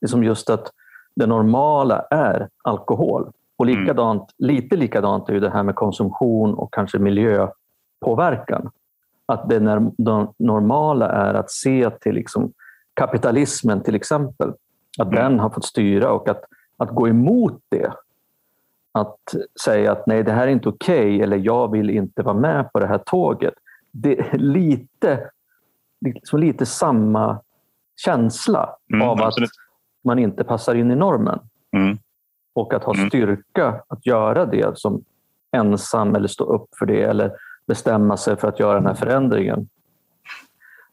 Liksom 0.00 0.24
just 0.24 0.50
att 0.50 0.72
det 1.16 1.26
normala 1.26 2.00
är 2.10 2.48
alkohol. 2.64 3.32
Och 3.56 3.66
mm. 3.66 3.80
likadant, 3.80 4.22
mm. 4.22 4.54
lite 4.54 4.76
likadant 4.76 5.28
är 5.28 5.32
ju 5.32 5.40
det 5.40 5.50
här 5.50 5.62
med 5.62 5.74
konsumtion 5.74 6.54
och 6.54 6.74
kanske 6.74 6.98
miljöpåverkan. 6.98 8.70
Att 9.32 9.48
det 9.48 9.60
normala 10.38 11.08
är 11.08 11.34
att 11.34 11.50
se 11.50 11.90
till 11.90 12.14
liksom 12.14 12.52
kapitalismen 12.94 13.82
till 13.82 13.94
exempel. 13.94 14.52
Att 14.98 15.08
mm. 15.08 15.14
den 15.14 15.40
har 15.40 15.50
fått 15.50 15.64
styra 15.64 16.12
och 16.12 16.28
att, 16.28 16.44
att 16.76 16.90
gå 16.90 17.08
emot 17.08 17.62
det. 17.68 17.92
Att 18.92 19.18
säga 19.64 19.92
att 19.92 20.06
nej, 20.06 20.22
det 20.22 20.32
här 20.32 20.46
är 20.46 20.50
inte 20.50 20.68
okej 20.68 20.98
okay, 20.98 21.20
eller 21.20 21.36
jag 21.36 21.72
vill 21.72 21.90
inte 21.90 22.22
vara 22.22 22.36
med 22.36 22.72
på 22.72 22.78
det 22.78 22.86
här 22.86 22.98
tåget. 22.98 23.54
Det 23.90 24.20
är 24.20 24.38
lite, 24.38 25.30
liksom 26.00 26.40
lite 26.40 26.66
samma 26.66 27.40
känsla 27.96 28.76
mm, 28.92 29.08
av 29.08 29.22
absolut. 29.22 29.50
att 29.50 30.04
man 30.04 30.18
inte 30.18 30.44
passar 30.44 30.74
in 30.74 30.90
i 30.90 30.94
normen. 30.94 31.40
Mm. 31.76 31.98
Och 32.54 32.74
att 32.74 32.84
ha 32.84 32.94
mm. 32.94 33.08
styrka 33.08 33.82
att 33.88 34.06
göra 34.06 34.46
det 34.46 34.78
som 34.78 35.04
ensam 35.56 36.14
eller 36.14 36.28
stå 36.28 36.44
upp 36.44 36.68
för 36.78 36.86
det 36.86 37.02
eller 37.02 37.32
bestämma 37.68 38.16
sig 38.16 38.36
för 38.36 38.48
att 38.48 38.60
göra 38.60 38.74
den 38.74 38.86
här 38.86 38.94
förändringen. 38.94 39.68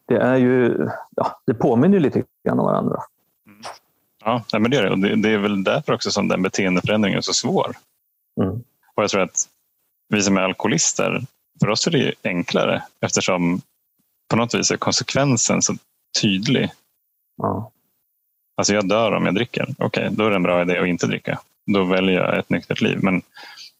Det, 0.08 0.16
är 0.16 0.36
ju, 0.36 0.88
ja, 1.16 1.40
det 1.46 1.54
påminner 1.54 2.00
lite 2.00 2.22
grann 2.44 2.58
om 2.58 2.66
varandra. 2.66 3.02
Mm. 3.46 3.62
Ja, 4.24 4.58
men 4.58 4.70
det 4.70 4.76
är 4.76 4.82
det. 4.82 5.08
det. 5.08 5.16
Det 5.16 5.30
är 5.30 5.38
väl 5.38 5.64
därför 5.64 5.92
också 5.92 6.10
som 6.10 6.28
den 6.28 6.42
beteendeförändringen 6.42 7.18
är 7.18 7.22
så 7.22 7.32
svår. 7.32 7.76
Mm. 8.40 8.62
Och 8.94 9.02
jag 9.02 9.10
tror 9.10 9.22
att 9.22 9.48
vi 10.08 10.22
som 10.22 10.36
är 10.36 10.40
alkoholister, 10.40 11.22
för 11.60 11.68
oss 11.68 11.86
är 11.86 11.90
det 11.90 12.14
enklare 12.24 12.82
eftersom 13.00 13.60
på 14.28 14.36
något 14.36 14.54
vis 14.54 14.70
är 14.70 14.76
konsekvensen 14.76 15.62
så 15.62 15.74
tydlig. 16.22 16.70
Ja. 17.36 17.70
Alltså 18.56 18.74
jag 18.74 18.88
dör 18.88 19.12
om 19.12 19.26
jag 19.26 19.34
dricker. 19.34 19.66
Okej, 19.78 19.86
okay, 19.86 20.16
då 20.16 20.26
är 20.26 20.30
det 20.30 20.36
en 20.36 20.42
bra 20.42 20.62
idé 20.62 20.78
att 20.78 20.86
inte 20.86 21.06
dricka. 21.06 21.40
Då 21.66 21.84
väljer 21.84 22.14
jag 22.14 22.38
ett 22.38 22.50
nyktert 22.50 22.80
liv. 22.80 22.98
Men, 23.02 23.22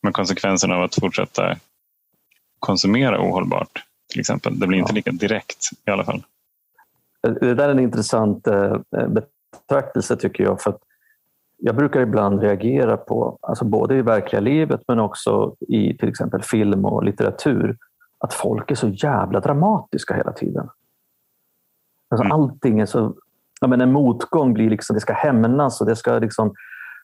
men 0.03 0.13
konsekvensen 0.13 0.73
av 0.73 0.83
att 0.83 0.95
fortsätta 0.95 1.57
konsumera 2.59 3.21
ohållbart 3.21 3.87
till 4.11 4.21
exempel, 4.21 4.59
det 4.59 4.67
blir 4.67 4.79
inte 4.79 4.93
lika 4.93 5.11
direkt 5.11 5.71
i 5.87 5.91
alla 5.91 6.05
fall. 6.05 6.23
Det 7.23 7.55
där 7.55 7.69
är 7.69 7.73
en 7.73 7.79
intressant 7.79 8.47
eh, 8.47 8.77
betraktelse 9.09 10.17
tycker 10.17 10.45
jag. 10.45 10.61
För 10.61 10.71
att 10.71 10.81
jag 11.57 11.77
brukar 11.77 12.01
ibland 12.01 12.41
reagera 12.41 12.97
på, 12.97 13.39
alltså 13.43 13.65
både 13.65 13.97
i 13.97 14.03
verkliga 14.03 14.41
livet 14.41 14.81
men 14.89 14.99
också 14.99 15.57
i 15.61 15.97
till 15.97 16.09
exempel 16.09 16.43
film 16.43 16.85
och 16.85 17.05
litteratur, 17.05 17.77
att 18.19 18.35
folk 18.35 18.71
är 18.71 18.75
så 18.75 18.89
jävla 18.89 19.41
dramatiska 19.41 20.15
hela 20.15 20.33
tiden. 20.33 20.69
Alltså 22.09 22.25
mm. 22.25 22.33
Allting 22.33 22.81
är 22.81 22.87
så... 22.87 23.15
Ja, 23.61 23.67
men 23.67 23.81
en 23.81 23.93
motgång 23.93 24.55
blir 24.55 24.71
liksom, 24.71 24.95
det 24.95 25.01
ska 25.01 25.13
hämnas 25.13 25.81
och 25.81 25.87
det 25.87 25.97
ska 25.97 26.19
liksom, 26.19 26.55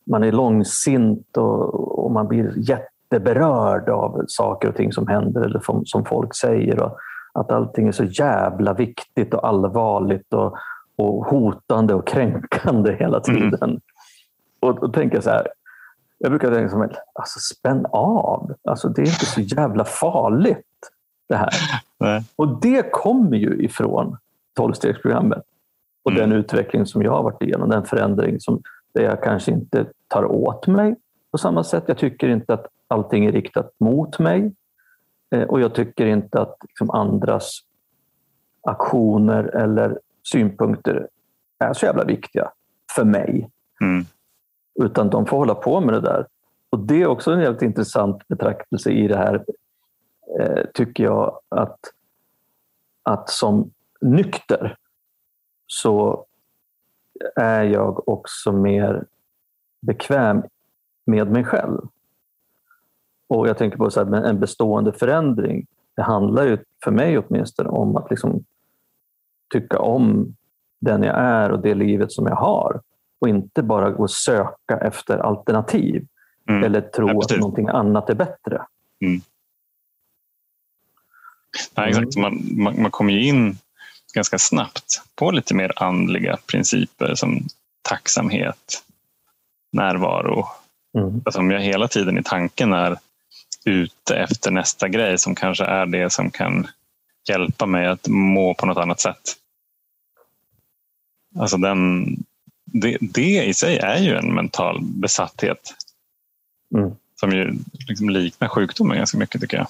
man 0.06 0.24
är 0.24 0.32
långsint 0.32 1.36
och, 1.36 2.04
och 2.04 2.10
man 2.10 2.28
blir 2.28 2.52
jätteberörd 3.12 3.88
av 3.88 4.24
saker 4.26 4.68
och 4.68 4.76
ting 4.76 4.92
som 4.92 5.06
händer 5.06 5.40
eller 5.40 5.82
som, 5.84 6.04
folk 6.04 6.36
säger. 6.36 6.82
Och 6.82 6.98
att 7.34 7.52
allting 7.52 7.88
är 7.88 7.92
så 7.92 8.04
jävla 8.04 8.74
viktigt 8.74 9.34
och 9.34 9.48
allvarligt 9.48 10.34
och, 10.34 10.54
och 10.96 11.26
hotande 11.26 11.94
och 11.94 12.06
kränkande 12.06 12.92
hela 13.00 13.20
mm. 13.20 13.22
tiden. 13.22 13.70
Mm. 13.70 13.80
Och 14.60 14.94
tänker 14.94 15.16
jag 15.16 15.24
så 15.24 15.30
här, 15.30 15.46
jag 16.18 16.30
brukar 16.30 16.54
tänka 16.54 16.68
som 16.68 16.82
alltså 17.12 17.38
spänn 17.54 17.86
av. 17.92 18.52
Alltså 18.68 18.88
det 18.88 19.02
är 19.02 19.06
inte 19.06 19.26
så 19.26 19.40
jävla 19.40 19.84
farligt 19.84 20.66
det 21.28 21.36
här. 21.36 21.50
Nej. 21.98 22.24
Och 22.36 22.60
det 22.60 22.92
kommer 22.92 23.36
ju 23.36 23.64
ifrån 23.64 24.16
tolvstegsprogrammet 24.56 25.42
och 26.02 26.10
mm. 26.10 26.20
den 26.20 26.38
utveckling 26.38 26.86
som 26.86 27.02
jag 27.02 27.12
har 27.12 27.22
varit 27.22 27.42
igenom, 27.42 27.68
den 27.68 27.84
förändring 27.84 28.40
som 28.40 28.62
där 28.94 29.02
jag 29.02 29.22
kanske 29.22 29.50
inte 29.50 29.86
tar 30.08 30.24
åt 30.24 30.66
mig 30.66 30.96
på 31.30 31.38
samma 31.38 31.64
sätt. 31.64 31.84
Jag 31.86 31.98
tycker 31.98 32.28
inte 32.28 32.54
att 32.54 32.66
allting 32.92 33.26
är 33.26 33.32
riktat 33.32 33.74
mot 33.80 34.18
mig 34.18 34.52
eh, 35.34 35.42
och 35.42 35.60
jag 35.60 35.74
tycker 35.74 36.06
inte 36.06 36.40
att 36.40 36.56
liksom, 36.68 36.90
andras 36.90 37.60
aktioner 38.62 39.44
eller 39.44 39.98
synpunkter 40.32 41.08
är 41.58 41.72
så 41.72 41.86
jävla 41.86 42.04
viktiga 42.04 42.50
för 42.96 43.04
mig. 43.04 43.50
Mm. 43.80 44.04
Utan 44.82 45.10
de 45.10 45.26
får 45.26 45.36
hålla 45.36 45.54
på 45.54 45.80
med 45.80 45.94
det 45.94 46.00
där. 46.00 46.26
Och 46.70 46.78
Det 46.78 47.02
är 47.02 47.06
också 47.06 47.32
en 47.32 47.40
helt 47.40 47.62
intressant 47.62 48.28
betraktelse 48.28 48.90
i 48.90 49.08
det 49.08 49.16
här, 49.16 49.44
eh, 50.40 50.64
tycker 50.74 51.04
jag, 51.04 51.40
att, 51.48 51.78
att 53.02 53.30
som 53.30 53.70
nykter 54.00 54.76
så 55.66 56.26
är 57.36 57.62
jag 57.62 58.08
också 58.08 58.52
mer 58.52 59.04
bekväm 59.80 60.42
med 61.06 61.30
mig 61.30 61.44
själv. 61.44 61.80
Och 63.32 63.48
jag 63.48 63.58
tänker 63.58 63.76
på 63.76 63.90
så 63.90 64.04
här, 64.04 64.24
en 64.24 64.40
bestående 64.40 64.92
förändring. 64.92 65.66
Det 65.96 66.02
handlar 66.02 66.46
ju 66.46 66.58
för 66.84 66.90
mig 66.90 67.18
åtminstone 67.18 67.68
om 67.68 67.96
att 67.96 68.10
liksom 68.10 68.44
tycka 69.52 69.78
om 69.78 70.36
den 70.80 71.02
jag 71.02 71.18
är 71.18 71.50
och 71.50 71.62
det 71.62 71.74
livet 71.74 72.12
som 72.12 72.26
jag 72.26 72.36
har 72.36 72.80
och 73.20 73.28
inte 73.28 73.62
bara 73.62 73.90
gå 73.90 74.02
och 74.02 74.10
söka 74.10 74.78
efter 74.80 75.18
alternativ 75.18 76.06
mm. 76.48 76.64
eller 76.64 76.80
tro 76.80 77.20
att 77.20 77.38
någonting 77.38 77.68
annat 77.68 78.10
är 78.10 78.14
bättre. 78.14 78.62
Mm. 79.04 79.20
Nej, 81.76 81.88
exakt. 81.88 82.16
Man, 82.16 82.42
man, 82.52 82.82
man 82.82 82.90
kommer 82.90 83.12
ju 83.12 83.24
in 83.24 83.56
ganska 84.14 84.38
snabbt 84.38 85.02
på 85.14 85.30
lite 85.30 85.54
mer 85.54 85.72
andliga 85.76 86.38
principer 86.46 87.14
som 87.14 87.46
tacksamhet, 87.82 88.82
närvaro. 89.72 90.46
Mm. 90.98 91.22
Alltså 91.24 91.40
om 91.40 91.50
jag 91.50 91.60
hela 91.60 91.88
tiden 91.88 92.18
i 92.18 92.22
tanken 92.22 92.72
är 92.72 92.98
ute 93.64 94.16
efter 94.16 94.50
nästa 94.50 94.88
grej 94.88 95.18
som 95.18 95.34
kanske 95.34 95.64
är 95.64 95.86
det 95.86 96.12
som 96.12 96.30
kan 96.30 96.66
hjälpa 97.28 97.66
mig 97.66 97.86
att 97.86 98.08
må 98.08 98.54
på 98.54 98.66
något 98.66 98.78
annat 98.78 99.00
sätt. 99.00 99.36
Alltså 101.38 101.56
den, 101.56 102.06
det, 102.64 102.98
det 103.00 103.44
i 103.44 103.54
sig 103.54 103.78
är 103.78 103.98
ju 103.98 104.16
en 104.16 104.34
mental 104.34 104.80
besatthet. 104.82 105.74
Mm. 106.74 106.90
Som 107.20 107.30
ju 107.30 107.58
liksom 107.88 108.10
liknar 108.10 108.48
sjukdomen 108.48 108.96
ganska 108.96 109.18
mycket 109.18 109.40
tycker 109.40 109.56
jag. 109.56 109.66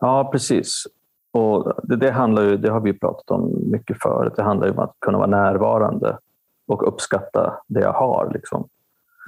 Ja, 0.00 0.30
precis. 0.32 0.84
Och 1.32 1.74
det, 1.82 1.96
det, 1.96 2.10
handlar 2.10 2.42
ju, 2.42 2.56
det 2.56 2.70
har 2.70 2.80
vi 2.80 2.92
pratat 2.92 3.30
om 3.30 3.70
mycket 3.70 4.02
förut. 4.02 4.32
Det 4.36 4.42
handlar 4.42 4.66
ju 4.66 4.72
om 4.72 4.78
att 4.78 4.96
kunna 4.98 5.18
vara 5.18 5.30
närvarande 5.30 6.18
och 6.66 6.88
uppskatta 6.88 7.62
det 7.66 7.80
jag 7.80 7.92
har. 7.92 8.30
Liksom. 8.34 8.68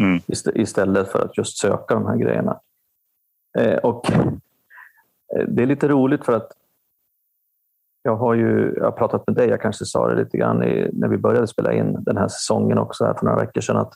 Mm. 0.01 0.21
Istället 0.55 1.09
för 1.09 1.25
att 1.25 1.39
just 1.39 1.59
söka 1.59 1.95
de 1.95 2.07
här 2.07 2.17
grejerna. 2.17 2.61
Eh, 3.59 3.77
och 3.77 4.13
eh, 4.13 4.27
Det 5.49 5.63
är 5.63 5.67
lite 5.67 5.89
roligt 5.89 6.25
för 6.25 6.33
att 6.33 6.53
jag 8.03 8.17
har 8.17 8.35
ju 8.35 8.75
jag 8.77 8.85
har 8.85 8.93
pratat 8.93 9.27
med 9.27 9.37
dig, 9.37 9.49
jag 9.49 9.61
kanske 9.61 9.85
sa 9.85 10.09
det 10.09 10.25
lite 10.25 10.37
grann 10.39 10.63
i, 10.63 10.91
när 10.93 11.09
vi 11.09 11.19
började 11.19 11.47
spela 11.47 11.73
in 11.73 12.05
den 12.05 12.17
här 12.17 12.29
säsongen 12.29 12.79
också 12.79 13.05
här 13.05 13.15
för 13.15 13.27
några 13.27 13.41
veckor 13.41 13.61
sedan. 13.61 13.77
Att, 13.77 13.93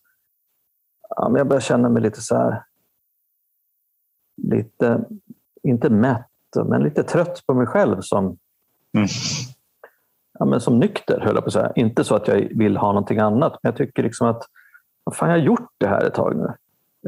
ja, 1.09 1.29
men 1.29 1.39
jag 1.39 1.49
börjar 1.49 1.61
känna 1.61 1.89
mig 1.89 2.03
lite 2.03 2.21
så 2.21 2.37
här, 2.37 2.63
lite, 4.43 5.05
inte 5.63 5.91
mätt, 5.91 6.27
men 6.65 6.83
lite 6.83 7.03
trött 7.03 7.43
på 7.47 7.55
mig 7.55 7.67
själv 7.67 8.01
som, 8.01 8.25
mm. 8.97 9.07
ja, 10.39 10.45
men 10.45 10.61
som 10.61 10.79
nykter, 10.79 11.21
höll 11.21 11.35
jag 11.35 11.45
på 11.45 11.49
att 11.49 11.53
säga. 11.53 11.73
Inte 11.75 12.05
så 12.05 12.15
att 12.15 12.29
jag 12.29 12.49
vill 12.59 12.77
ha 12.77 12.89
någonting 12.89 13.19
annat, 13.19 13.59
men 13.63 13.71
jag 13.71 13.77
tycker 13.77 14.03
liksom 14.03 14.29
att 14.29 14.43
fan, 15.15 15.29
jag 15.29 15.37
har 15.37 15.45
gjort 15.45 15.71
det 15.79 15.87
här 15.87 16.05
ett 16.05 16.15
tag 16.15 16.37
nu. 16.37 16.53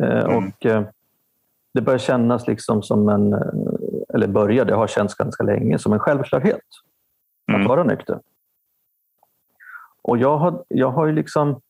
Eh, 0.05 0.25
mm. 0.25 0.37
Och 0.37 0.67
eh, 0.67 0.85
Det 1.75 1.81
börjar 1.81 1.99
kännas 1.99 2.47
liksom 2.47 2.83
som 2.83 3.09
en, 3.09 3.33
eh, 3.33 3.41
eller 4.15 4.27
började, 4.27 4.75
har 4.75 4.87
känts 4.87 5.15
ganska 5.15 5.45
länge, 5.45 5.79
som 5.79 5.93
en 5.93 5.99
självklarhet 5.99 6.61
mm. 7.49 7.61
att 7.61 7.69
vara 7.69 7.85
nykter. 7.85 8.21
Och 10.03 10.19
jag 10.19 10.39
har, 10.39 10.65
jag 10.69 10.91
har 10.91 11.07
ju 11.07 11.13
liksom 11.13 11.61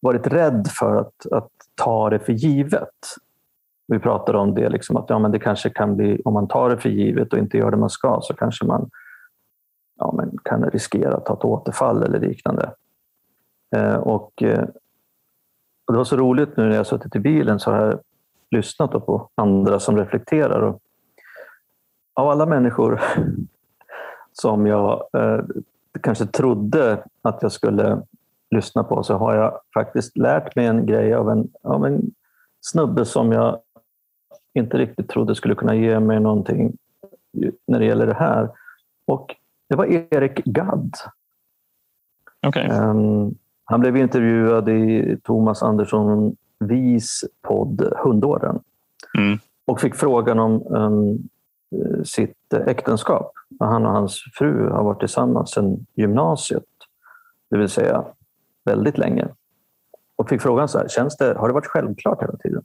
varit 0.00 0.26
rädd 0.26 0.68
för 0.70 0.96
att, 0.96 1.32
att 1.32 1.50
ta 1.74 2.10
det 2.10 2.18
för 2.18 2.32
givet. 2.32 2.94
Vi 3.86 3.98
pratade 3.98 4.38
om 4.38 4.54
det, 4.54 4.68
liksom 4.68 4.96
att 4.96 5.10
ja, 5.10 5.18
men 5.18 5.30
det 5.30 5.38
kanske 5.38 5.70
kan 5.70 5.96
bli, 5.96 6.22
om 6.24 6.34
man 6.34 6.48
tar 6.48 6.70
det 6.70 6.78
för 6.78 6.88
givet 6.88 7.32
och 7.32 7.38
inte 7.38 7.56
gör 7.56 7.70
det 7.70 7.76
man 7.76 7.90
ska 7.90 8.20
så 8.22 8.34
kanske 8.34 8.64
man 8.64 8.90
ja, 9.96 10.12
men 10.16 10.38
kan 10.42 10.70
riskera 10.70 11.14
att 11.14 11.26
ta 11.26 11.34
ett 11.34 11.44
återfall 11.44 12.02
eller 12.02 12.20
liknande. 12.20 12.70
Eh, 13.76 13.96
och, 13.96 14.42
eh, 14.42 14.64
och, 15.86 15.92
Det 15.92 15.96
var 15.96 16.04
så 16.04 16.16
roligt 16.16 16.56
nu 16.56 16.68
när 16.68 16.76
jag 16.76 16.86
suttit 16.86 17.16
i 17.16 17.18
bilen 17.18 17.60
så 17.60 17.70
har 17.70 17.86
jag 17.86 18.00
lyssnat 18.50 18.90
på 18.90 19.28
andra 19.34 19.80
som 19.80 19.96
reflekterar. 19.96 20.60
Och 20.60 20.80
av 22.14 22.28
alla 22.28 22.46
människor 22.46 23.00
som 24.32 24.66
jag 24.66 25.08
eh, 25.12 25.44
kanske 26.00 26.26
trodde 26.26 27.04
att 27.22 27.42
jag 27.42 27.52
skulle 27.52 28.02
lyssna 28.50 28.84
på 28.84 29.02
så 29.02 29.14
har 29.14 29.34
jag 29.34 29.60
faktiskt 29.74 30.16
lärt 30.16 30.56
mig 30.56 30.66
en 30.66 30.86
grej 30.86 31.14
av 31.14 31.30
en, 31.30 31.48
av 31.62 31.86
en 31.86 32.14
snubbe 32.60 33.04
som 33.04 33.32
jag 33.32 33.58
inte 34.54 34.78
riktigt 34.78 35.08
trodde 35.08 35.34
skulle 35.34 35.54
kunna 35.54 35.74
ge 35.74 36.00
mig 36.00 36.20
någonting 36.20 36.76
när 37.66 37.78
det 37.78 37.84
gäller 37.84 38.06
det 38.06 38.14
här. 38.14 38.50
Och 39.06 39.36
det 39.68 39.76
var 39.76 39.84
Erik 39.84 40.44
Gadd. 40.44 40.94
Okay. 42.46 42.68
Um, 42.68 42.72
ehm, 42.72 43.34
han 43.64 43.80
blev 43.80 43.96
intervjuad 43.96 44.68
i 44.68 45.16
Thomas 45.24 45.62
Andersson 45.62 46.36
Vis 46.58 47.24
podd 47.42 47.92
Hundåren 48.04 48.60
mm. 49.18 49.38
och 49.64 49.80
fick 49.80 49.94
frågan 49.94 50.38
om 50.38 50.66
um, 50.66 51.28
eh, 51.72 52.02
sitt 52.04 52.52
äktenskap. 52.66 53.32
Han 53.60 53.86
och 53.86 53.92
hans 53.92 54.24
fru 54.34 54.70
har 54.70 54.84
varit 54.84 55.00
tillsammans 55.00 55.50
sedan 55.50 55.86
gymnasiet, 55.94 56.64
det 57.50 57.58
vill 57.58 57.68
säga 57.68 58.04
väldigt 58.64 58.98
länge. 58.98 59.28
Och 60.16 60.28
fick 60.28 60.42
frågan 60.42 60.68
så 60.68 60.78
här, 60.78 60.88
känns 60.88 61.16
det, 61.16 61.34
har 61.38 61.48
det 61.48 61.54
varit 61.54 61.66
självklart 61.66 62.22
hela 62.22 62.36
tiden? 62.36 62.62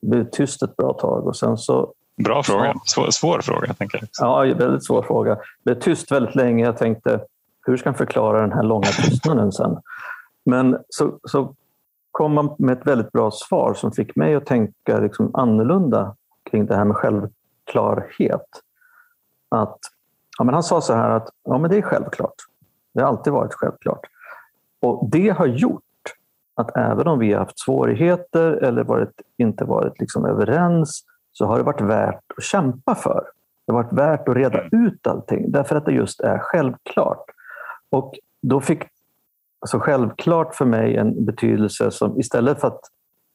Det 0.00 0.06
blev 0.06 0.30
tyst 0.30 0.62
ett 0.62 0.76
bra 0.76 0.92
tag 0.92 1.26
och 1.26 1.36
sen 1.36 1.56
så... 1.56 1.94
Bra 2.24 2.42
fråga. 2.42 2.74
Svår, 2.84 3.10
svår 3.10 3.40
fråga. 3.40 3.74
Tänker 3.74 3.98
jag. 3.98 4.08
Ja, 4.20 4.54
väldigt 4.54 4.84
svår 4.84 5.02
fråga. 5.02 5.34
Det 5.34 5.40
blev 5.64 5.80
tyst 5.80 6.12
väldigt 6.12 6.34
länge. 6.34 6.64
Jag 6.64 6.76
tänkte, 6.76 7.20
hur 7.66 7.76
ska 7.76 7.88
han 7.88 7.94
förklara 7.94 8.40
den 8.40 8.52
här 8.52 8.62
långa 8.62 8.86
tystnaden 8.86 9.52
sen? 9.52 9.76
Men 10.44 10.78
så, 10.88 11.18
så 11.24 11.54
kom 12.10 12.32
man 12.32 12.54
med 12.58 12.78
ett 12.78 12.86
väldigt 12.86 13.12
bra 13.12 13.30
svar 13.30 13.74
som 13.74 13.92
fick 13.92 14.16
mig 14.16 14.34
att 14.34 14.46
tänka 14.46 14.98
liksom 14.98 15.30
annorlunda 15.34 16.16
kring 16.50 16.66
det 16.66 16.76
här 16.76 16.84
med 16.84 16.96
självklarhet. 16.96 18.46
Att, 19.48 19.78
ja, 20.38 20.44
men 20.44 20.54
han 20.54 20.62
sa 20.62 20.80
så 20.80 20.94
här 20.94 21.10
att 21.10 21.28
ja, 21.44 21.58
men 21.58 21.70
det 21.70 21.76
är 21.76 21.82
självklart. 21.82 22.34
Det 22.94 23.00
har 23.00 23.08
alltid 23.08 23.32
varit 23.32 23.54
självklart. 23.54 24.06
Och 24.82 25.08
det 25.10 25.28
har 25.28 25.46
gjort 25.46 25.82
att 26.54 26.76
även 26.76 27.06
om 27.08 27.18
vi 27.18 27.32
har 27.32 27.40
haft 27.40 27.58
svårigheter 27.58 28.52
eller 28.52 28.84
varit, 28.84 29.20
inte 29.36 29.64
varit 29.64 30.00
liksom 30.00 30.24
överens 30.24 31.04
så 31.32 31.46
har 31.46 31.58
det 31.58 31.62
varit 31.62 31.80
värt 31.80 32.24
att 32.36 32.44
kämpa 32.44 32.94
för. 32.94 33.24
Det 33.66 33.72
har 33.72 33.82
varit 33.82 33.92
värt 33.92 34.28
att 34.28 34.36
reda 34.36 34.62
ut 34.72 35.06
allting 35.06 35.50
därför 35.50 35.76
att 35.76 35.84
det 35.84 35.92
just 35.92 36.20
är 36.20 36.38
självklart. 36.38 37.24
Och 37.90 38.18
då 38.42 38.60
fick 38.60 38.82
alltså 39.60 39.78
självklart 39.78 40.54
för 40.54 40.64
mig 40.64 40.96
en 40.96 41.24
betydelse 41.24 41.90
som 41.90 42.20
istället 42.20 42.60
för 42.60 42.68
att 42.68 42.80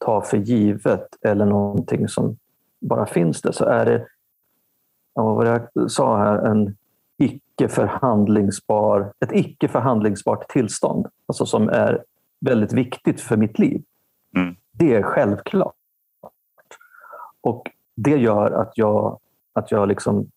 ta 0.05 0.21
för 0.21 0.37
givet 0.37 1.07
eller 1.21 1.45
någonting 1.45 2.07
som 2.07 2.37
bara 2.81 3.05
finns 3.05 3.41
där 3.41 3.51
så 3.51 3.65
är 3.65 3.85
det, 3.85 4.07
vad 5.13 5.47
jag 5.47 5.91
sa 5.91 6.17
här, 6.17 6.37
en 6.37 6.75
icke 7.17 7.67
förhandlingsbar, 7.69 9.13
ett 9.19 9.31
icke 9.31 9.67
förhandlingsbart 9.67 10.49
tillstånd. 10.49 11.07
Alltså 11.25 11.45
som 11.45 11.69
är 11.69 12.03
väldigt 12.39 12.73
viktigt 12.73 13.21
för 13.21 13.37
mitt 13.37 13.59
liv. 13.59 13.83
Mm. 14.35 14.55
Det 14.71 14.95
är 14.95 15.03
självklart. 15.03 15.75
Och 17.41 17.71
det 17.95 18.17
gör 18.17 18.51
att 18.51 18.71
jag, 18.75 19.19
att 19.53 19.71
jag 19.71 19.87
liksom 19.87 20.29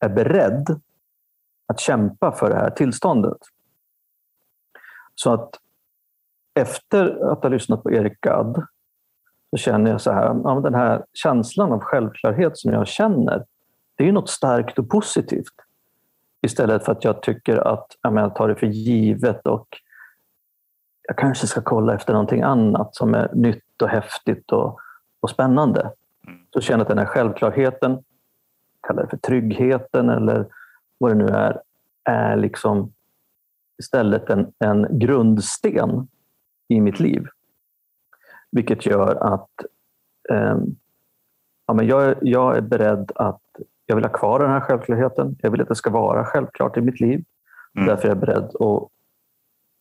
är 0.00 0.08
beredd 0.08 0.80
att 1.66 1.80
kämpa 1.80 2.32
för 2.32 2.50
det 2.50 2.56
här 2.56 2.70
tillståndet. 2.70 3.38
Så 5.14 5.32
att 5.32 5.50
efter 6.54 7.32
att 7.32 7.42
ha 7.42 7.48
lyssnat 7.48 7.82
på 7.82 7.92
Erik 7.92 8.20
Gadd 8.20 8.66
så 9.50 9.56
känner 9.56 9.90
jag 9.90 10.00
så 10.00 10.12
här, 10.12 10.40
ja, 10.44 10.60
den 10.60 10.74
här 10.74 11.04
känslan 11.12 11.72
av 11.72 11.80
självklarhet 11.80 12.58
som 12.58 12.72
jag 12.72 12.86
känner, 12.86 13.44
det 13.94 14.08
är 14.08 14.12
något 14.12 14.30
starkt 14.30 14.78
och 14.78 14.88
positivt. 14.88 15.54
Istället 16.42 16.84
för 16.84 16.92
att 16.92 17.04
jag 17.04 17.22
tycker 17.22 17.56
att 17.56 17.96
jag 18.02 18.34
tar 18.34 18.48
det 18.48 18.54
för 18.54 18.66
givet 18.66 19.46
och 19.46 19.68
jag 21.02 21.16
kanske 21.16 21.46
ska 21.46 21.60
kolla 21.60 21.94
efter 21.94 22.12
någonting 22.12 22.42
annat 22.42 22.96
som 22.96 23.14
är 23.14 23.30
nytt 23.34 23.82
och 23.82 23.88
häftigt 23.88 24.52
och, 24.52 24.78
och 25.20 25.30
spännande. 25.30 25.80
Mm. 26.26 26.40
Så 26.50 26.60
känner 26.60 26.78
jag 26.78 26.82
att 26.82 26.88
den 26.88 26.98
här 26.98 27.06
självklarheten, 27.06 28.04
kalla 28.86 29.02
det 29.02 29.08
för 29.08 29.16
tryggheten 29.16 30.08
eller 30.08 30.46
vad 30.98 31.10
det 31.10 31.14
nu 31.14 31.26
är, 31.26 31.60
är 32.04 32.36
liksom 32.36 32.92
istället 33.78 34.30
en, 34.30 34.52
en 34.58 34.98
grundsten 34.98 36.08
i 36.68 36.80
mitt 36.80 37.00
liv. 37.00 37.26
Vilket 38.50 38.86
gör 38.86 39.34
att 39.34 39.50
eh, 40.30 40.56
ja, 41.66 41.74
men 41.74 41.86
jag, 41.86 42.16
jag 42.22 42.56
är 42.56 42.60
beredd 42.60 43.12
att 43.14 43.42
jag 43.86 43.96
vill 43.96 44.04
ha 44.04 44.12
kvar 44.12 44.38
den 44.38 44.50
här 44.50 44.60
självklarheten. 44.60 45.36
Jag 45.42 45.50
vill 45.50 45.60
att 45.60 45.68
det 45.68 45.74
ska 45.74 45.90
vara 45.90 46.24
självklart 46.24 46.76
i 46.76 46.80
mitt 46.80 47.00
liv. 47.00 47.24
Mm. 47.74 47.88
Därför 47.88 48.04
är 48.04 48.08
jag 48.08 48.18
beredd 48.18 48.50
att 48.60 48.88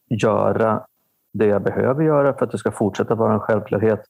göra 0.09 0.85
det 1.33 1.45
jag 1.45 1.63
behöver 1.63 2.03
göra 2.03 2.33
för 2.33 2.45
att 2.45 2.51
det 2.51 2.57
ska 2.57 2.71
fortsätta 2.71 3.15
vara 3.15 3.33
en 3.33 3.39
självklarhet. 3.39 4.05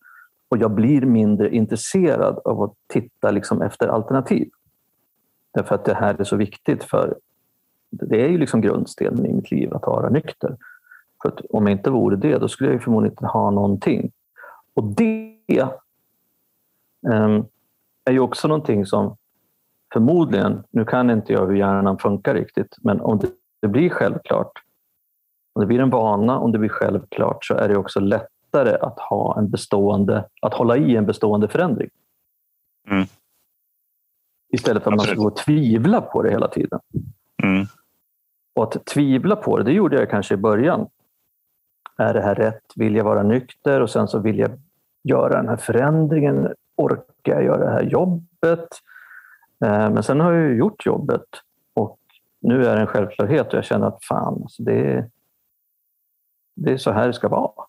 Och 0.49 0.57
jag 0.57 0.71
blir 0.71 1.01
mindre 1.01 1.49
intresserad 1.49 2.39
av 2.45 2.61
att 2.61 2.73
titta 2.87 3.31
liksom 3.31 3.61
efter 3.61 3.87
alternativ. 3.87 4.49
Därför 5.55 5.75
att 5.75 5.85
det 5.85 5.93
här 5.93 6.15
är 6.19 6.23
så 6.23 6.35
viktigt 6.35 6.83
för 6.83 7.15
det 7.89 8.21
är 8.21 8.27
ju 8.27 8.37
liksom 8.37 8.61
grundstenen 8.61 9.25
i 9.25 9.33
mitt 9.33 9.51
liv 9.51 9.73
att 9.73 9.87
vara 9.87 10.09
nykter. 10.09 10.57
För 11.21 11.29
att 11.29 11.41
om 11.49 11.67
jag 11.67 11.71
inte 11.71 11.89
vore 11.89 12.15
det, 12.15 12.37
då 12.37 12.47
skulle 12.47 12.71
jag 12.71 12.83
förmodligen 12.83 13.11
inte 13.11 13.25
ha 13.25 13.51
någonting. 13.51 14.11
Och 14.73 14.83
det 14.83 15.69
um, 17.07 17.45
är 18.05 18.11
ju 18.11 18.19
också 18.19 18.47
någonting 18.47 18.85
som 18.85 19.17
förmodligen, 19.93 20.63
nu 20.71 20.85
kan 20.85 21.09
inte 21.09 21.33
jag 21.33 21.47
hur 21.47 21.55
hjärnan 21.55 21.97
funkar 21.97 22.33
riktigt, 22.33 22.75
men 22.81 23.01
om 23.01 23.19
det, 23.19 23.27
det 23.61 23.67
blir 23.67 23.89
självklart, 23.89 24.51
om 25.53 25.59
det 25.59 25.65
blir 25.65 25.79
en 25.79 25.89
vana, 25.89 26.39
om 26.39 26.51
det 26.51 26.57
blir 26.57 26.69
självklart 26.69 27.45
så 27.45 27.53
är 27.53 27.69
det 27.69 27.77
också 27.77 27.99
lättare 27.99 28.77
att 28.77 28.99
ha 28.99 29.37
en 29.37 29.49
bestående, 29.49 30.25
att 30.41 30.53
hålla 30.53 30.77
i 30.77 30.95
en 30.95 31.05
bestående 31.05 31.47
förändring. 31.47 31.89
Mm. 32.87 33.05
Istället 34.55 34.83
för 34.83 34.91
att 34.91 34.93
Absolut. 34.93 35.17
man 35.17 35.23
ska 35.23 35.23
gå 35.23 35.27
och 35.27 35.45
tvivla 35.45 36.01
på 36.01 36.21
det 36.21 36.29
hela 36.29 36.47
tiden. 36.47 36.79
Mm. 37.43 37.65
Och 38.55 38.63
att 38.63 38.85
tvivla 38.85 39.35
på 39.35 39.57
det, 39.57 39.63
det 39.63 39.71
gjorde 39.71 39.99
jag 39.99 40.09
kanske 40.09 40.33
i 40.33 40.37
början. 40.37 40.87
Är 41.97 42.13
det 42.13 42.21
här 42.21 42.35
rätt? 42.35 42.63
Vill 42.75 42.95
jag 42.95 43.03
vara 43.03 43.23
nykter? 43.23 43.81
Och 43.81 43.89
sen 43.89 44.07
så 44.07 44.19
vill 44.19 44.39
jag 44.39 44.51
göra 45.03 45.37
den 45.37 45.49
här 45.49 45.57
förändringen. 45.57 46.53
Orkar 46.75 47.33
jag 47.33 47.43
göra 47.43 47.65
det 47.65 47.71
här 47.71 47.83
jobbet? 47.83 48.67
Eh, 49.65 49.89
men 49.89 50.03
sen 50.03 50.19
har 50.19 50.33
jag 50.33 50.49
ju 50.49 50.57
gjort 50.57 50.85
jobbet 50.85 51.25
och 51.73 51.99
nu 52.41 52.65
är 52.65 52.75
det 52.75 52.81
en 52.81 52.87
självklarhet 52.87 53.47
och 53.47 53.53
jag 53.53 53.65
känner 53.65 53.87
att 53.87 54.03
fan, 54.03 54.39
alltså 54.41 54.63
det, 54.63 54.93
är, 54.93 55.09
det 56.55 56.71
är 56.71 56.77
så 56.77 56.91
här 56.91 57.07
det 57.07 57.13
ska 57.13 57.27
vara. 57.27 57.65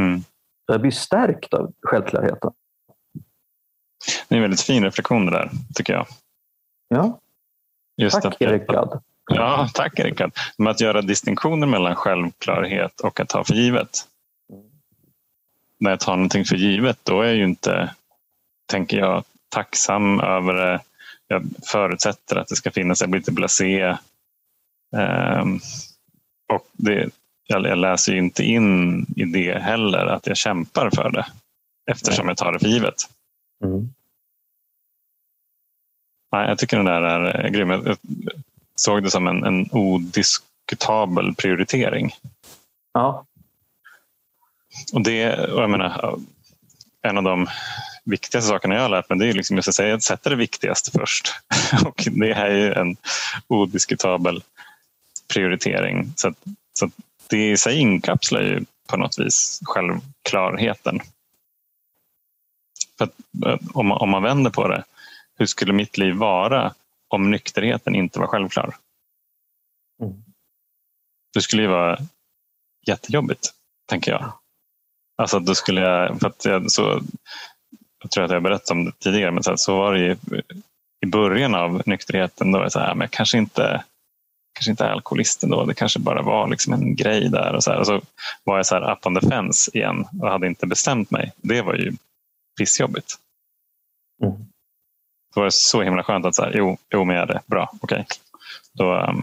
Mm. 0.00 0.20
Jag 0.66 0.80
blir 0.80 0.90
stärkt 0.90 1.54
av 1.54 1.72
självklarheten. 1.82 2.50
Det 4.30 4.34
är 4.34 4.36
en 4.36 4.42
väldigt 4.42 4.60
fin 4.60 4.84
reflektion 4.84 5.26
det 5.26 5.32
där, 5.32 5.50
tycker 5.74 5.92
jag. 5.92 6.06
Ja. 6.88 7.20
Just 7.96 8.22
Tack 8.22 8.36
Erik 8.40 8.66
Gadd. 8.66 9.02
Ja, 9.32 9.68
tack 9.74 10.00
Rickard. 10.00 10.32
Med 10.58 10.70
att 10.70 10.80
göra 10.80 11.02
distinktioner 11.02 11.66
mellan 11.66 11.94
självklarhet 11.94 13.00
och 13.00 13.20
att 13.20 13.28
ta 13.28 13.44
för 13.44 13.54
givet. 13.54 14.06
När 15.78 15.90
jag 15.90 16.00
tar 16.00 16.16
någonting 16.16 16.44
för 16.44 16.56
givet 16.56 16.98
då 17.02 17.20
är 17.20 17.26
jag 17.26 17.36
ju 17.36 17.44
inte, 17.44 17.94
tänker 18.66 18.98
jag, 18.98 19.24
tacksam 19.48 20.20
över 20.20 20.54
det. 20.54 20.80
Jag 21.26 21.42
förutsätter 21.66 22.36
att 22.36 22.48
det 22.48 22.56
ska 22.56 22.70
finnas, 22.70 23.00
jag 23.00 23.10
blir 23.10 23.20
inte 23.20 23.32
blasé. 23.32 23.96
Um, 25.40 25.60
och 26.52 26.66
det, 26.72 27.10
jag, 27.46 27.66
jag 27.66 27.78
läser 27.78 28.12
ju 28.12 28.18
inte 28.18 28.44
in 28.44 29.06
i 29.16 29.24
det 29.24 29.58
heller 29.58 30.06
att 30.06 30.26
jag 30.26 30.36
kämpar 30.36 30.90
för 30.90 31.10
det 31.10 31.26
eftersom 31.90 32.28
jag 32.28 32.36
tar 32.36 32.52
det 32.52 32.58
för 32.58 32.66
givet. 32.66 32.94
Mm. 33.64 33.88
Nej, 36.32 36.48
jag 36.48 36.58
tycker 36.58 36.76
den 36.76 36.86
där 36.86 37.02
är 37.02 37.48
grym. 37.48 37.70
Jag 37.70 37.96
såg 38.74 39.02
det 39.02 39.10
som 39.10 39.26
en, 39.26 39.44
en 39.44 39.68
odiskutabel 39.72 41.34
prioritering. 41.34 42.14
Ja. 42.92 43.24
Och 44.92 45.00
det, 45.00 45.38
och 45.48 45.62
jag 45.62 45.70
menar, 45.70 46.18
en 47.02 47.18
av 47.18 47.24
de 47.24 47.48
viktigaste 48.04 48.48
sakerna 48.48 48.74
jag 48.74 48.82
har 48.82 48.88
lärt 48.88 49.08
mig 49.08 49.18
det 49.18 49.28
är 49.28 49.32
liksom 49.32 49.56
just 49.56 49.68
att 49.68 49.74
säga 49.74 49.94
att 49.94 50.02
sätta 50.02 50.30
det 50.30 50.36
viktigaste 50.36 50.90
först. 50.90 51.34
Och 51.86 52.08
det 52.10 52.32
är 52.32 52.50
ju 52.50 52.72
en 52.72 52.96
odiskutabel 53.48 54.42
prioritering. 55.34 56.12
Så, 56.16 56.28
att, 56.28 56.36
så 56.72 56.84
att 56.86 56.92
det 57.26 57.50
i 57.50 57.56
sig 57.56 57.78
inkapslar 57.78 58.40
ju 58.40 58.64
på 58.86 58.96
något 58.96 59.18
vis 59.18 59.60
självklarheten. 59.64 61.00
För 62.98 63.04
att, 63.04 63.14
om, 63.72 63.86
man, 63.86 63.98
om 63.98 64.10
man 64.10 64.22
vänder 64.22 64.50
på 64.50 64.68
det, 64.68 64.84
hur 65.40 65.46
skulle 65.46 65.72
mitt 65.72 65.98
liv 65.98 66.14
vara 66.14 66.74
om 67.08 67.30
nykterheten 67.30 67.94
inte 67.94 68.18
var 68.18 68.26
självklar. 68.26 68.76
Mm. 70.02 70.22
Det 71.34 71.40
skulle 71.40 71.62
ju 71.62 71.68
vara 71.68 71.98
jättejobbigt, 72.86 73.50
tänker 73.88 74.12
jag. 74.12 74.32
Alltså 75.16 75.38
då 75.38 75.54
skulle 75.54 75.80
jag, 75.80 76.20
för 76.20 76.26
att 76.26 76.44
jag, 76.44 76.70
så, 76.70 77.02
jag 78.02 78.10
tror 78.10 78.24
att 78.24 78.30
jag 78.30 78.42
berättat 78.42 78.70
om 78.70 78.84
det 78.84 78.92
tidigare, 78.92 79.30
men 79.30 79.42
så, 79.42 79.56
så 79.56 79.76
var 79.76 79.94
det 79.94 80.00
ju 80.00 80.16
i 81.06 81.06
början 81.06 81.54
av 81.54 81.82
nykterheten. 81.86 82.52
Då 82.52 82.58
var 82.58 82.64
jag 82.64 82.72
så 82.72 82.80
här, 82.80 82.94
men 82.94 83.00
jag 83.00 83.10
kanske 83.10 83.38
inte, 83.38 83.84
kanske 84.54 84.70
inte 84.70 84.84
är 84.84 84.90
alkoholist 84.90 85.42
ändå. 85.42 85.64
Det 85.64 85.74
kanske 85.74 85.98
bara 85.98 86.22
var 86.22 86.48
liksom 86.48 86.72
en 86.72 86.96
grej 86.96 87.28
där. 87.28 87.54
Och 87.54 87.64
så, 87.64 87.70
här. 87.70 87.78
och 87.78 87.86
så 87.86 88.00
var 88.44 88.56
jag 88.56 88.66
så 88.66 88.74
här 88.74 88.92
up 88.92 89.06
on 89.06 89.20
the 89.20 89.28
fence 89.28 89.70
igen 89.74 90.06
och 90.22 90.30
hade 90.30 90.46
inte 90.46 90.66
bestämt 90.66 91.10
mig. 91.10 91.32
Det 91.36 91.62
var 91.62 91.74
ju 91.74 91.92
pissjobbigt. 92.58 93.14
Mm. 94.22 94.49
Då 95.34 95.40
var 95.40 95.44
det 95.44 95.52
så 95.52 95.82
himla 95.82 96.02
skönt 96.02 96.26
att 96.26 96.34
säga, 96.34 96.50
jo, 96.54 96.76
jo 96.90 97.04
men 97.04 97.16
jag 97.16 97.22
är 97.22 97.26
det. 97.26 97.40
Bra, 97.46 97.70
okej. 97.80 97.94
Okay. 97.94 98.04
Då, 98.72 98.84
um, 99.08 99.22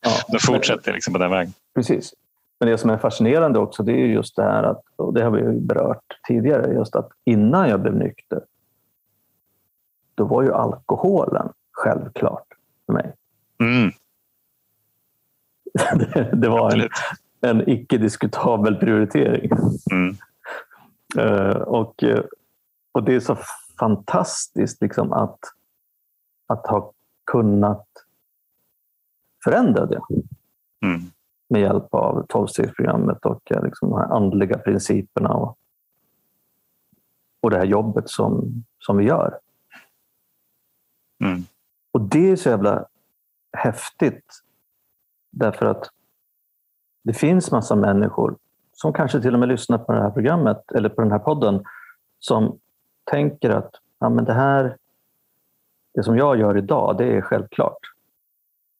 ja, 0.00 0.10
då 0.28 0.38
fortsätter 0.38 0.88
jag 0.88 0.94
liksom 0.94 1.12
på 1.12 1.18
den 1.18 1.30
vägen. 1.30 1.52
Precis. 1.74 2.14
Men 2.60 2.68
det 2.68 2.78
som 2.78 2.90
är 2.90 2.98
fascinerande 2.98 3.58
också 3.58 3.82
det 3.82 3.92
är 3.92 4.06
just 4.06 4.36
det 4.36 4.42
här 4.42 4.62
att, 4.62 4.82
och 4.96 5.14
det 5.14 5.22
har 5.22 5.30
vi 5.30 5.60
berört 5.60 6.18
tidigare, 6.28 6.72
just 6.72 6.96
att 6.96 7.08
innan 7.24 7.68
jag 7.68 7.80
blev 7.80 7.94
nykter 7.94 8.40
då 10.14 10.24
var 10.24 10.42
ju 10.42 10.52
alkoholen 10.52 11.48
självklart 11.72 12.46
för 12.86 12.92
mig. 12.92 13.12
Mm. 13.60 13.92
det, 15.98 16.30
det 16.32 16.48
var 16.48 16.70
en, 16.70 16.88
en 17.40 17.68
icke-diskutabel 17.70 18.76
prioritering. 18.76 19.50
Mm. 19.92 20.16
Uh, 21.18 21.56
och, 21.56 22.04
och 22.92 23.02
det 23.02 23.14
är 23.14 23.20
så 23.20 23.36
fantastiskt 23.78 24.82
liksom 24.82 25.12
att, 25.12 25.38
att 26.46 26.66
ha 26.66 26.92
kunnat 27.30 27.86
förändra 29.44 29.86
det. 29.86 30.00
Mm. 30.84 31.00
Med 31.48 31.60
hjälp 31.60 31.94
av 31.94 32.26
tolvstegsprogrammet 32.28 33.26
och 33.26 33.42
liksom 33.62 33.90
de 33.90 33.98
här 33.98 34.16
andliga 34.16 34.58
principerna 34.58 35.28
och, 35.28 35.58
och 37.40 37.50
det 37.50 37.56
här 37.56 37.64
jobbet 37.64 38.10
som, 38.10 38.64
som 38.78 38.96
vi 38.96 39.04
gör. 39.04 39.38
Mm. 41.24 41.42
Och 41.92 42.00
det 42.00 42.30
är 42.30 42.36
så 42.36 42.48
jävla 42.48 42.86
häftigt. 43.56 44.42
Därför 45.30 45.66
att 45.66 45.90
det 47.04 47.12
finns 47.12 47.50
massa 47.50 47.76
människor 47.76 48.36
som 48.72 48.92
kanske 48.92 49.20
till 49.20 49.34
och 49.34 49.40
med 49.40 49.48
lyssnar 49.48 49.78
på 49.78 49.92
det 49.92 50.02
här 50.02 50.10
programmet 50.10 50.72
eller 50.72 50.88
på 50.88 51.00
den 51.00 51.10
här 51.10 51.18
podden 51.18 51.64
som 52.18 52.58
tänker 53.04 53.50
att 53.50 53.74
ja, 53.98 54.08
men 54.08 54.24
det 54.24 54.32
här, 54.32 54.76
det 55.94 56.02
som 56.02 56.16
jag 56.16 56.38
gör 56.38 56.56
idag, 56.58 56.98
det 56.98 57.04
är 57.16 57.20
självklart. 57.20 57.78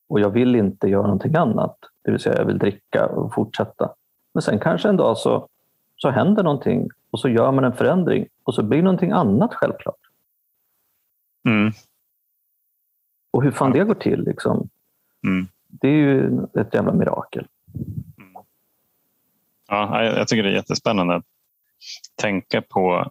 Och 0.08 0.20
jag 0.20 0.30
vill 0.30 0.56
inte 0.56 0.88
göra 0.88 1.02
någonting 1.02 1.36
annat. 1.36 1.76
Det 2.02 2.10
vill 2.10 2.20
säga, 2.20 2.38
jag 2.38 2.44
vill 2.44 2.58
dricka 2.58 3.06
och 3.06 3.34
fortsätta. 3.34 3.94
Men 4.34 4.42
sen 4.42 4.58
kanske 4.58 4.88
en 4.88 4.96
dag 4.96 5.18
så, 5.18 5.48
så 5.96 6.10
händer 6.10 6.42
någonting 6.42 6.88
och 7.10 7.20
så 7.20 7.28
gör 7.28 7.52
man 7.52 7.64
en 7.64 7.72
förändring 7.76 8.26
och 8.42 8.54
så 8.54 8.62
blir 8.62 8.82
någonting 8.82 9.10
annat 9.10 9.54
självklart. 9.54 9.98
Mm. 11.48 11.72
Och 13.30 13.42
hur 13.42 13.50
fan 13.50 13.72
det 13.72 13.84
går 13.84 13.94
till, 13.94 14.24
liksom, 14.24 14.68
Mm. 15.26 15.46
det 15.68 15.88
är 15.88 15.92
ju 15.92 16.38
ett 16.54 16.74
jävla 16.74 16.92
mirakel. 16.92 17.46
Ja, 19.68 20.04
jag 20.04 20.28
tycker 20.28 20.42
det 20.42 20.48
är 20.48 20.54
jättespännande 20.54 21.14
att 21.14 21.24
tänka 22.14 22.62
på 22.62 23.10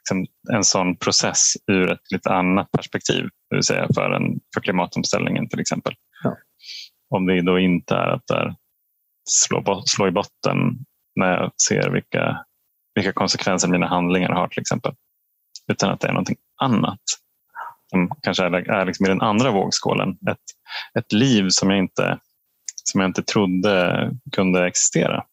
liksom, 0.00 0.26
en 0.52 0.64
sån 0.64 0.96
process 0.96 1.54
ur 1.66 1.90
ett 1.90 2.12
lite 2.12 2.30
annat 2.30 2.70
perspektiv. 2.70 3.28
Det 3.50 3.56
vill 3.56 3.64
säga 3.64 3.88
för, 3.94 4.10
en, 4.10 4.40
för 4.54 4.60
klimatomställningen 4.60 5.48
till 5.48 5.60
exempel. 5.60 5.94
Ja. 6.22 6.36
Om 7.10 7.26
det 7.26 7.42
då 7.42 7.58
inte 7.58 7.94
är 7.94 8.08
att 8.08 8.26
där 8.26 8.54
slå, 9.30 9.82
slå 9.86 10.08
i 10.08 10.10
botten 10.10 10.78
när 11.16 11.32
jag 11.32 11.52
ser 11.68 11.90
vilka, 11.90 12.44
vilka 12.94 13.12
konsekvenser 13.12 13.68
mina 13.68 13.86
handlingar 13.86 14.30
har 14.30 14.48
till 14.48 14.60
exempel. 14.60 14.94
Utan 15.72 15.90
att 15.90 16.00
det 16.00 16.08
är 16.08 16.12
någonting 16.12 16.38
annat. 16.60 17.00
Som 17.90 18.10
kanske 18.22 18.44
är, 18.44 18.70
är 18.70 18.86
liksom 18.86 19.06
i 19.06 19.08
den 19.08 19.20
andra 19.20 19.50
vågskålen. 19.50 20.10
Ett, 20.10 20.38
ett 20.98 21.12
liv 21.12 21.48
som 21.48 21.70
jag, 21.70 21.78
inte, 21.78 22.18
som 22.84 23.00
jag 23.00 23.08
inte 23.08 23.22
trodde 23.22 24.10
kunde 24.32 24.66
existera. 24.66 25.24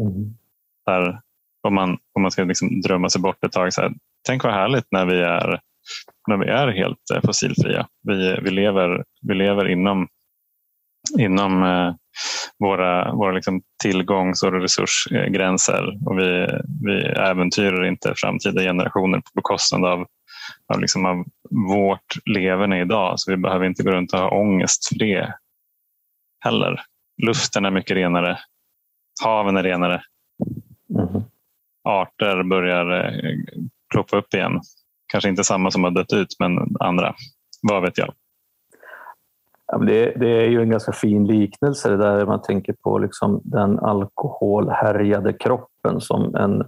Mm. 0.00 0.34
Där, 0.86 1.20
om, 1.62 1.74
man, 1.74 1.98
om 2.14 2.22
man 2.22 2.30
ska 2.30 2.44
liksom 2.44 2.80
drömma 2.80 3.08
sig 3.08 3.20
bort 3.20 3.44
ett 3.44 3.52
tag. 3.52 3.72
Så 3.72 3.80
här, 3.80 3.92
tänk 4.26 4.44
vad 4.44 4.52
härligt 4.52 4.86
när 4.90 5.04
vi 5.04 5.20
är, 5.20 5.60
när 6.28 6.36
vi 6.36 6.46
är 6.46 6.68
helt 6.68 7.10
eh, 7.14 7.20
fossilfria. 7.26 7.86
Vi, 8.02 8.38
vi, 8.42 8.50
lever, 8.50 9.04
vi 9.22 9.34
lever 9.34 9.68
inom, 9.68 10.08
inom 11.18 11.62
eh, 11.62 11.94
våra, 12.58 13.14
våra 13.14 13.32
liksom 13.32 13.62
tillgångs 13.82 14.42
och 14.42 14.52
resursgränser 14.52 15.98
och 16.06 16.18
vi, 16.18 16.46
vi 16.84 17.02
äventyrar 17.02 17.84
inte 17.84 18.14
framtida 18.16 18.62
generationer 18.62 19.18
på 19.18 19.30
bekostnad 19.34 19.84
av, 19.84 20.06
av, 20.74 20.80
liksom 20.80 21.06
av 21.06 21.24
vårt 21.50 22.16
leverne 22.24 22.80
idag. 22.80 23.20
Så 23.20 23.30
vi 23.30 23.36
behöver 23.36 23.66
inte 23.66 23.82
gå 23.82 23.90
runt 23.90 24.12
och 24.12 24.18
ha 24.18 24.40
ångest 24.40 24.88
för 24.88 24.98
det 24.98 25.34
heller. 26.44 26.80
Luften 27.22 27.64
är 27.64 27.70
mycket 27.70 27.96
renare. 27.96 28.38
Haven 29.24 29.56
är 29.56 29.62
renare. 29.62 30.02
Arter 31.84 32.42
börjar 32.42 33.04
eh, 33.04 33.12
ploppa 33.92 34.16
upp 34.16 34.34
igen. 34.34 34.60
Kanske 35.06 35.30
inte 35.30 35.44
samma 35.44 35.70
som 35.70 35.84
har 35.84 35.90
dött 35.90 36.12
ut, 36.12 36.36
men 36.38 36.76
andra. 36.80 37.14
Vad 37.62 37.82
vet 37.82 37.98
jag? 37.98 38.14
Ja, 39.66 39.78
det, 39.78 40.12
det, 40.16 40.28
är 40.28 40.48
ju 40.48 40.62
en 40.62 40.70
ganska 40.70 40.92
fin 40.92 41.26
liknelse 41.26 41.90
det 41.90 41.96
där 41.96 42.26
man 42.26 42.42
tänker 42.42 42.72
på 42.72 42.98
liksom 42.98 43.40
den 43.44 43.78
alkoholhärjade 43.78 45.32
kroppen 45.32 46.00
som 46.00 46.34
en 46.34 46.64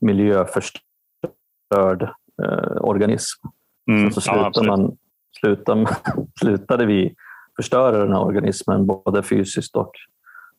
miljöförstörd 0.00 2.02
eh, 2.42 2.76
organism. 2.80 3.46
Mm, 3.90 4.10
så, 4.10 4.20
så 4.20 4.30
ja, 4.30 4.52
slutar 4.52 4.68
man, 4.68 4.96
slutar, 5.40 5.88
slutade 6.40 6.86
vi 6.86 7.14
förstöra 7.56 7.98
den 7.98 8.12
här 8.12 8.24
organismen 8.24 8.86
både 8.86 9.22
fysiskt 9.22 9.76
och 9.76 9.92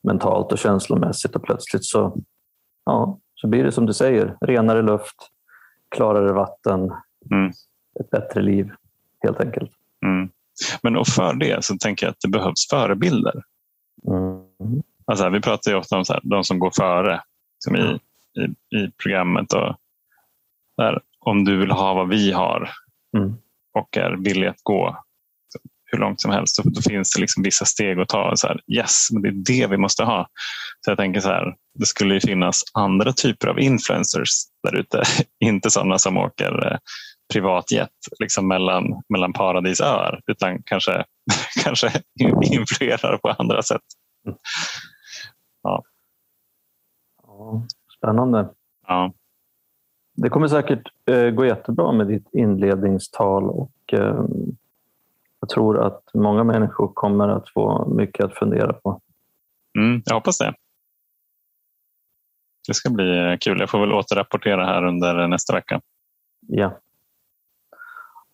mentalt 0.04 0.52
och 0.52 0.58
känslomässigt 0.58 1.36
och 1.36 1.44
plötsligt 1.44 1.86
så, 1.86 2.18
ja, 2.86 3.20
så 3.42 3.48
blir 3.48 3.64
det 3.64 3.72
som 3.72 3.86
du 3.86 3.94
säger, 3.94 4.38
renare 4.42 4.82
luft, 4.82 5.16
klarare 5.96 6.34
vatten, 6.34 6.92
Mm. 7.32 7.52
ett 8.00 8.10
bättre 8.10 8.42
liv 8.42 8.72
helt 9.24 9.40
enkelt. 9.40 9.72
Mm. 10.06 10.30
Men 10.84 10.98
och 10.98 11.08
för 11.08 11.34
det 11.34 11.66
så 11.66 11.78
tänker 11.78 12.06
jag 12.06 12.12
att 12.12 12.20
det 12.22 12.30
behövs 12.30 12.70
förebilder. 12.70 13.44
Mm. 14.08 14.84
Alltså, 15.06 15.30
vi 15.30 15.42
pratar 15.42 15.72
ju 15.72 15.78
ofta 15.78 15.98
om 15.98 16.06
så 16.06 16.14
här, 16.14 16.22
de 16.24 16.44
som 16.44 16.60
går 16.60 16.72
före 16.76 17.22
som 17.60 17.76
i, 17.76 18.00
i, 18.40 18.78
i 18.78 18.92
programmet. 19.04 19.54
Och 19.54 19.76
där, 20.78 21.00
om 21.20 21.44
du 21.46 21.58
vill 21.58 21.72
ha 21.72 21.94
vad 21.94 22.10
vi 22.10 22.32
har 22.32 22.70
Mm. 23.18 23.34
och 23.74 23.98
är 23.98 24.12
villig 24.12 24.48
att 24.48 24.64
gå 24.64 25.04
hur 25.92 26.00
långt 26.00 26.22
som 26.22 26.32
helst, 26.32 26.64
då, 26.64 26.70
då 26.70 26.82
finns 26.82 27.14
det 27.14 27.22
liksom 27.22 27.44
vissa 27.44 27.66
steg 27.66 28.00
att 28.00 28.10
ta. 28.10 28.36
Så 28.36 28.48
här, 28.48 28.62
yes, 28.68 29.08
men 29.12 29.22
det 29.22 29.30
är 29.30 29.62
det 29.62 29.68
vi 29.68 29.78
måste 29.78 30.04
ha. 30.04 30.28
Så 30.86 30.92
jag 30.92 30.98
tänker 30.98 31.20
så 31.20 31.30
här, 31.30 31.56
det 31.80 31.86
skulle 31.86 32.14
ju 32.14 32.20
finnas 32.20 32.62
andra 32.74 33.14
typer 33.14 33.48
av 33.48 33.60
influencers 33.60 34.30
där 34.64 34.80
ute. 34.80 35.04
Inte 35.46 35.70
sådana 35.70 36.00
som 36.00 36.18
åker 36.18 36.72
eh, 36.72 36.78
privatjet 37.34 37.90
liksom 38.20 38.48
mellan, 38.48 39.02
mellan 39.10 39.34
paradisöar 39.34 40.22
utan 40.28 40.64
kanske, 40.64 41.04
kanske 41.64 41.92
influerar 42.44 43.18
på 43.18 43.30
andra 43.30 43.62
sätt. 43.62 43.82
Ja, 45.64 45.84
spännande. 47.98 48.50
Ja. 48.88 49.14
Det 50.14 50.30
kommer 50.30 50.48
säkert 50.48 50.84
eh, 51.10 51.30
gå 51.30 51.46
jättebra 51.46 51.92
med 51.92 52.08
ditt 52.08 52.28
inledningstal 52.34 53.50
och 53.50 53.94
eh, 53.94 54.26
jag 55.42 55.50
tror 55.50 55.80
att 55.86 56.02
många 56.14 56.44
människor 56.44 56.92
kommer 56.94 57.28
att 57.28 57.50
få 57.50 57.86
mycket 57.96 58.26
att 58.26 58.34
fundera 58.34 58.74
på. 58.74 59.02
Mm, 59.80 60.02
jag 60.06 60.14
hoppas 60.16 60.38
det. 60.38 60.54
Det 62.68 62.74
ska 62.74 62.90
bli 62.90 63.18
eh, 63.32 63.38
kul. 63.40 63.60
Jag 63.60 63.70
får 63.70 63.80
väl 63.80 63.94
återrapportera 63.94 64.66
här 64.66 64.86
under 64.86 65.28
nästa 65.28 65.54
vecka. 65.54 65.82
Ja, 66.48 66.78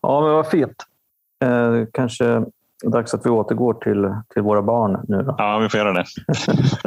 ja 0.02 0.20
men 0.20 0.30
vad 0.32 0.46
fint. 0.48 0.86
Eh, 1.44 1.84
kanske 1.92 2.44
dags 2.84 3.14
att 3.14 3.26
vi 3.26 3.30
återgår 3.30 3.74
till, 3.74 4.14
till 4.34 4.42
våra 4.42 4.62
barn 4.62 5.04
nu 5.08 5.22
då. 5.22 5.34
Ja, 5.38 5.58
vi 5.58 5.68
får 5.68 5.78
göra 5.80 5.92
det. 5.92 6.04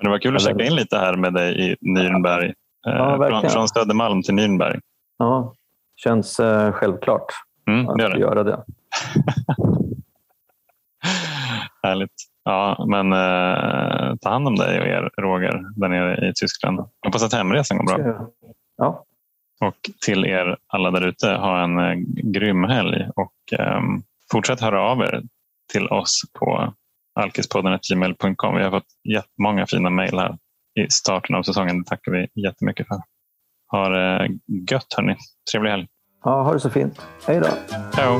Men 0.00 0.04
det 0.04 0.10
var 0.10 0.18
kul 0.18 0.36
att 0.36 0.42
checka 0.42 0.64
in 0.64 0.74
lite 0.74 0.96
här 0.98 1.16
med 1.16 1.34
dig 1.34 1.70
i 1.72 1.76
Nürnberg. 1.80 2.44
Eh, 2.46 2.52
Ja, 2.82 3.10
från, 3.10 3.18
verkligen. 3.20 3.50
från 3.50 3.68
Södermalm 3.68 4.22
till 4.22 4.34
Nürnberg. 4.34 4.80
Ja, 5.18 5.54
känns 5.96 6.40
eh, 6.40 6.72
självklart 6.72 7.24
Mm, 7.68 7.88
att 7.88 7.98
det. 7.98 8.18
göra 8.18 8.42
det. 8.42 8.64
Härligt. 11.82 12.12
Ja, 12.44 12.86
men 12.88 13.12
eh, 13.12 14.16
ta 14.20 14.30
hand 14.30 14.48
om 14.48 14.56
dig 14.56 14.80
och 14.80 14.86
er, 14.86 15.10
Roger, 15.20 15.64
där 15.76 15.88
nere 15.88 16.28
i 16.28 16.32
Tyskland. 16.34 16.80
Hoppas 17.04 17.22
att 17.22 17.32
hemresan 17.32 17.78
går 17.78 17.84
bra. 17.84 18.28
Ja, 18.76 19.04
Och 19.60 19.90
till 20.06 20.24
er 20.24 20.56
alla 20.66 20.90
där 20.90 21.06
ute, 21.06 21.30
ha 21.30 21.64
en 21.64 21.78
eh, 21.78 21.94
grym 22.32 22.64
helg. 22.64 23.08
Och 23.16 23.58
eh, 23.60 23.80
fortsätt 24.32 24.60
höra 24.60 24.82
av 24.82 25.00
er 25.00 25.22
till 25.72 25.88
oss 25.88 26.22
på 26.38 26.74
alkispodden.gmail.com. 27.20 28.56
Vi 28.56 28.62
har 28.62 28.70
fått 28.70 28.86
jättemånga 29.08 29.66
fina 29.66 29.90
mejl 29.90 30.18
här 30.18 30.38
i 30.80 30.90
starten 30.90 31.36
av 31.36 31.42
säsongen. 31.42 31.78
Det 31.78 31.84
tackar 31.88 32.12
vi 32.12 32.42
jättemycket 32.42 32.86
för. 32.88 33.00
Ha 33.70 33.88
det 33.88 34.28
gött 34.70 34.94
hörni. 34.96 35.16
Trevlig 35.52 35.70
helg. 35.70 35.86
ja 36.24 36.42
ha 36.42 36.52
det 36.52 36.60
så 36.60 36.70
fint. 36.70 37.06
Hej 37.26 37.40
då. 37.40 37.48
Ciao! 37.94 38.18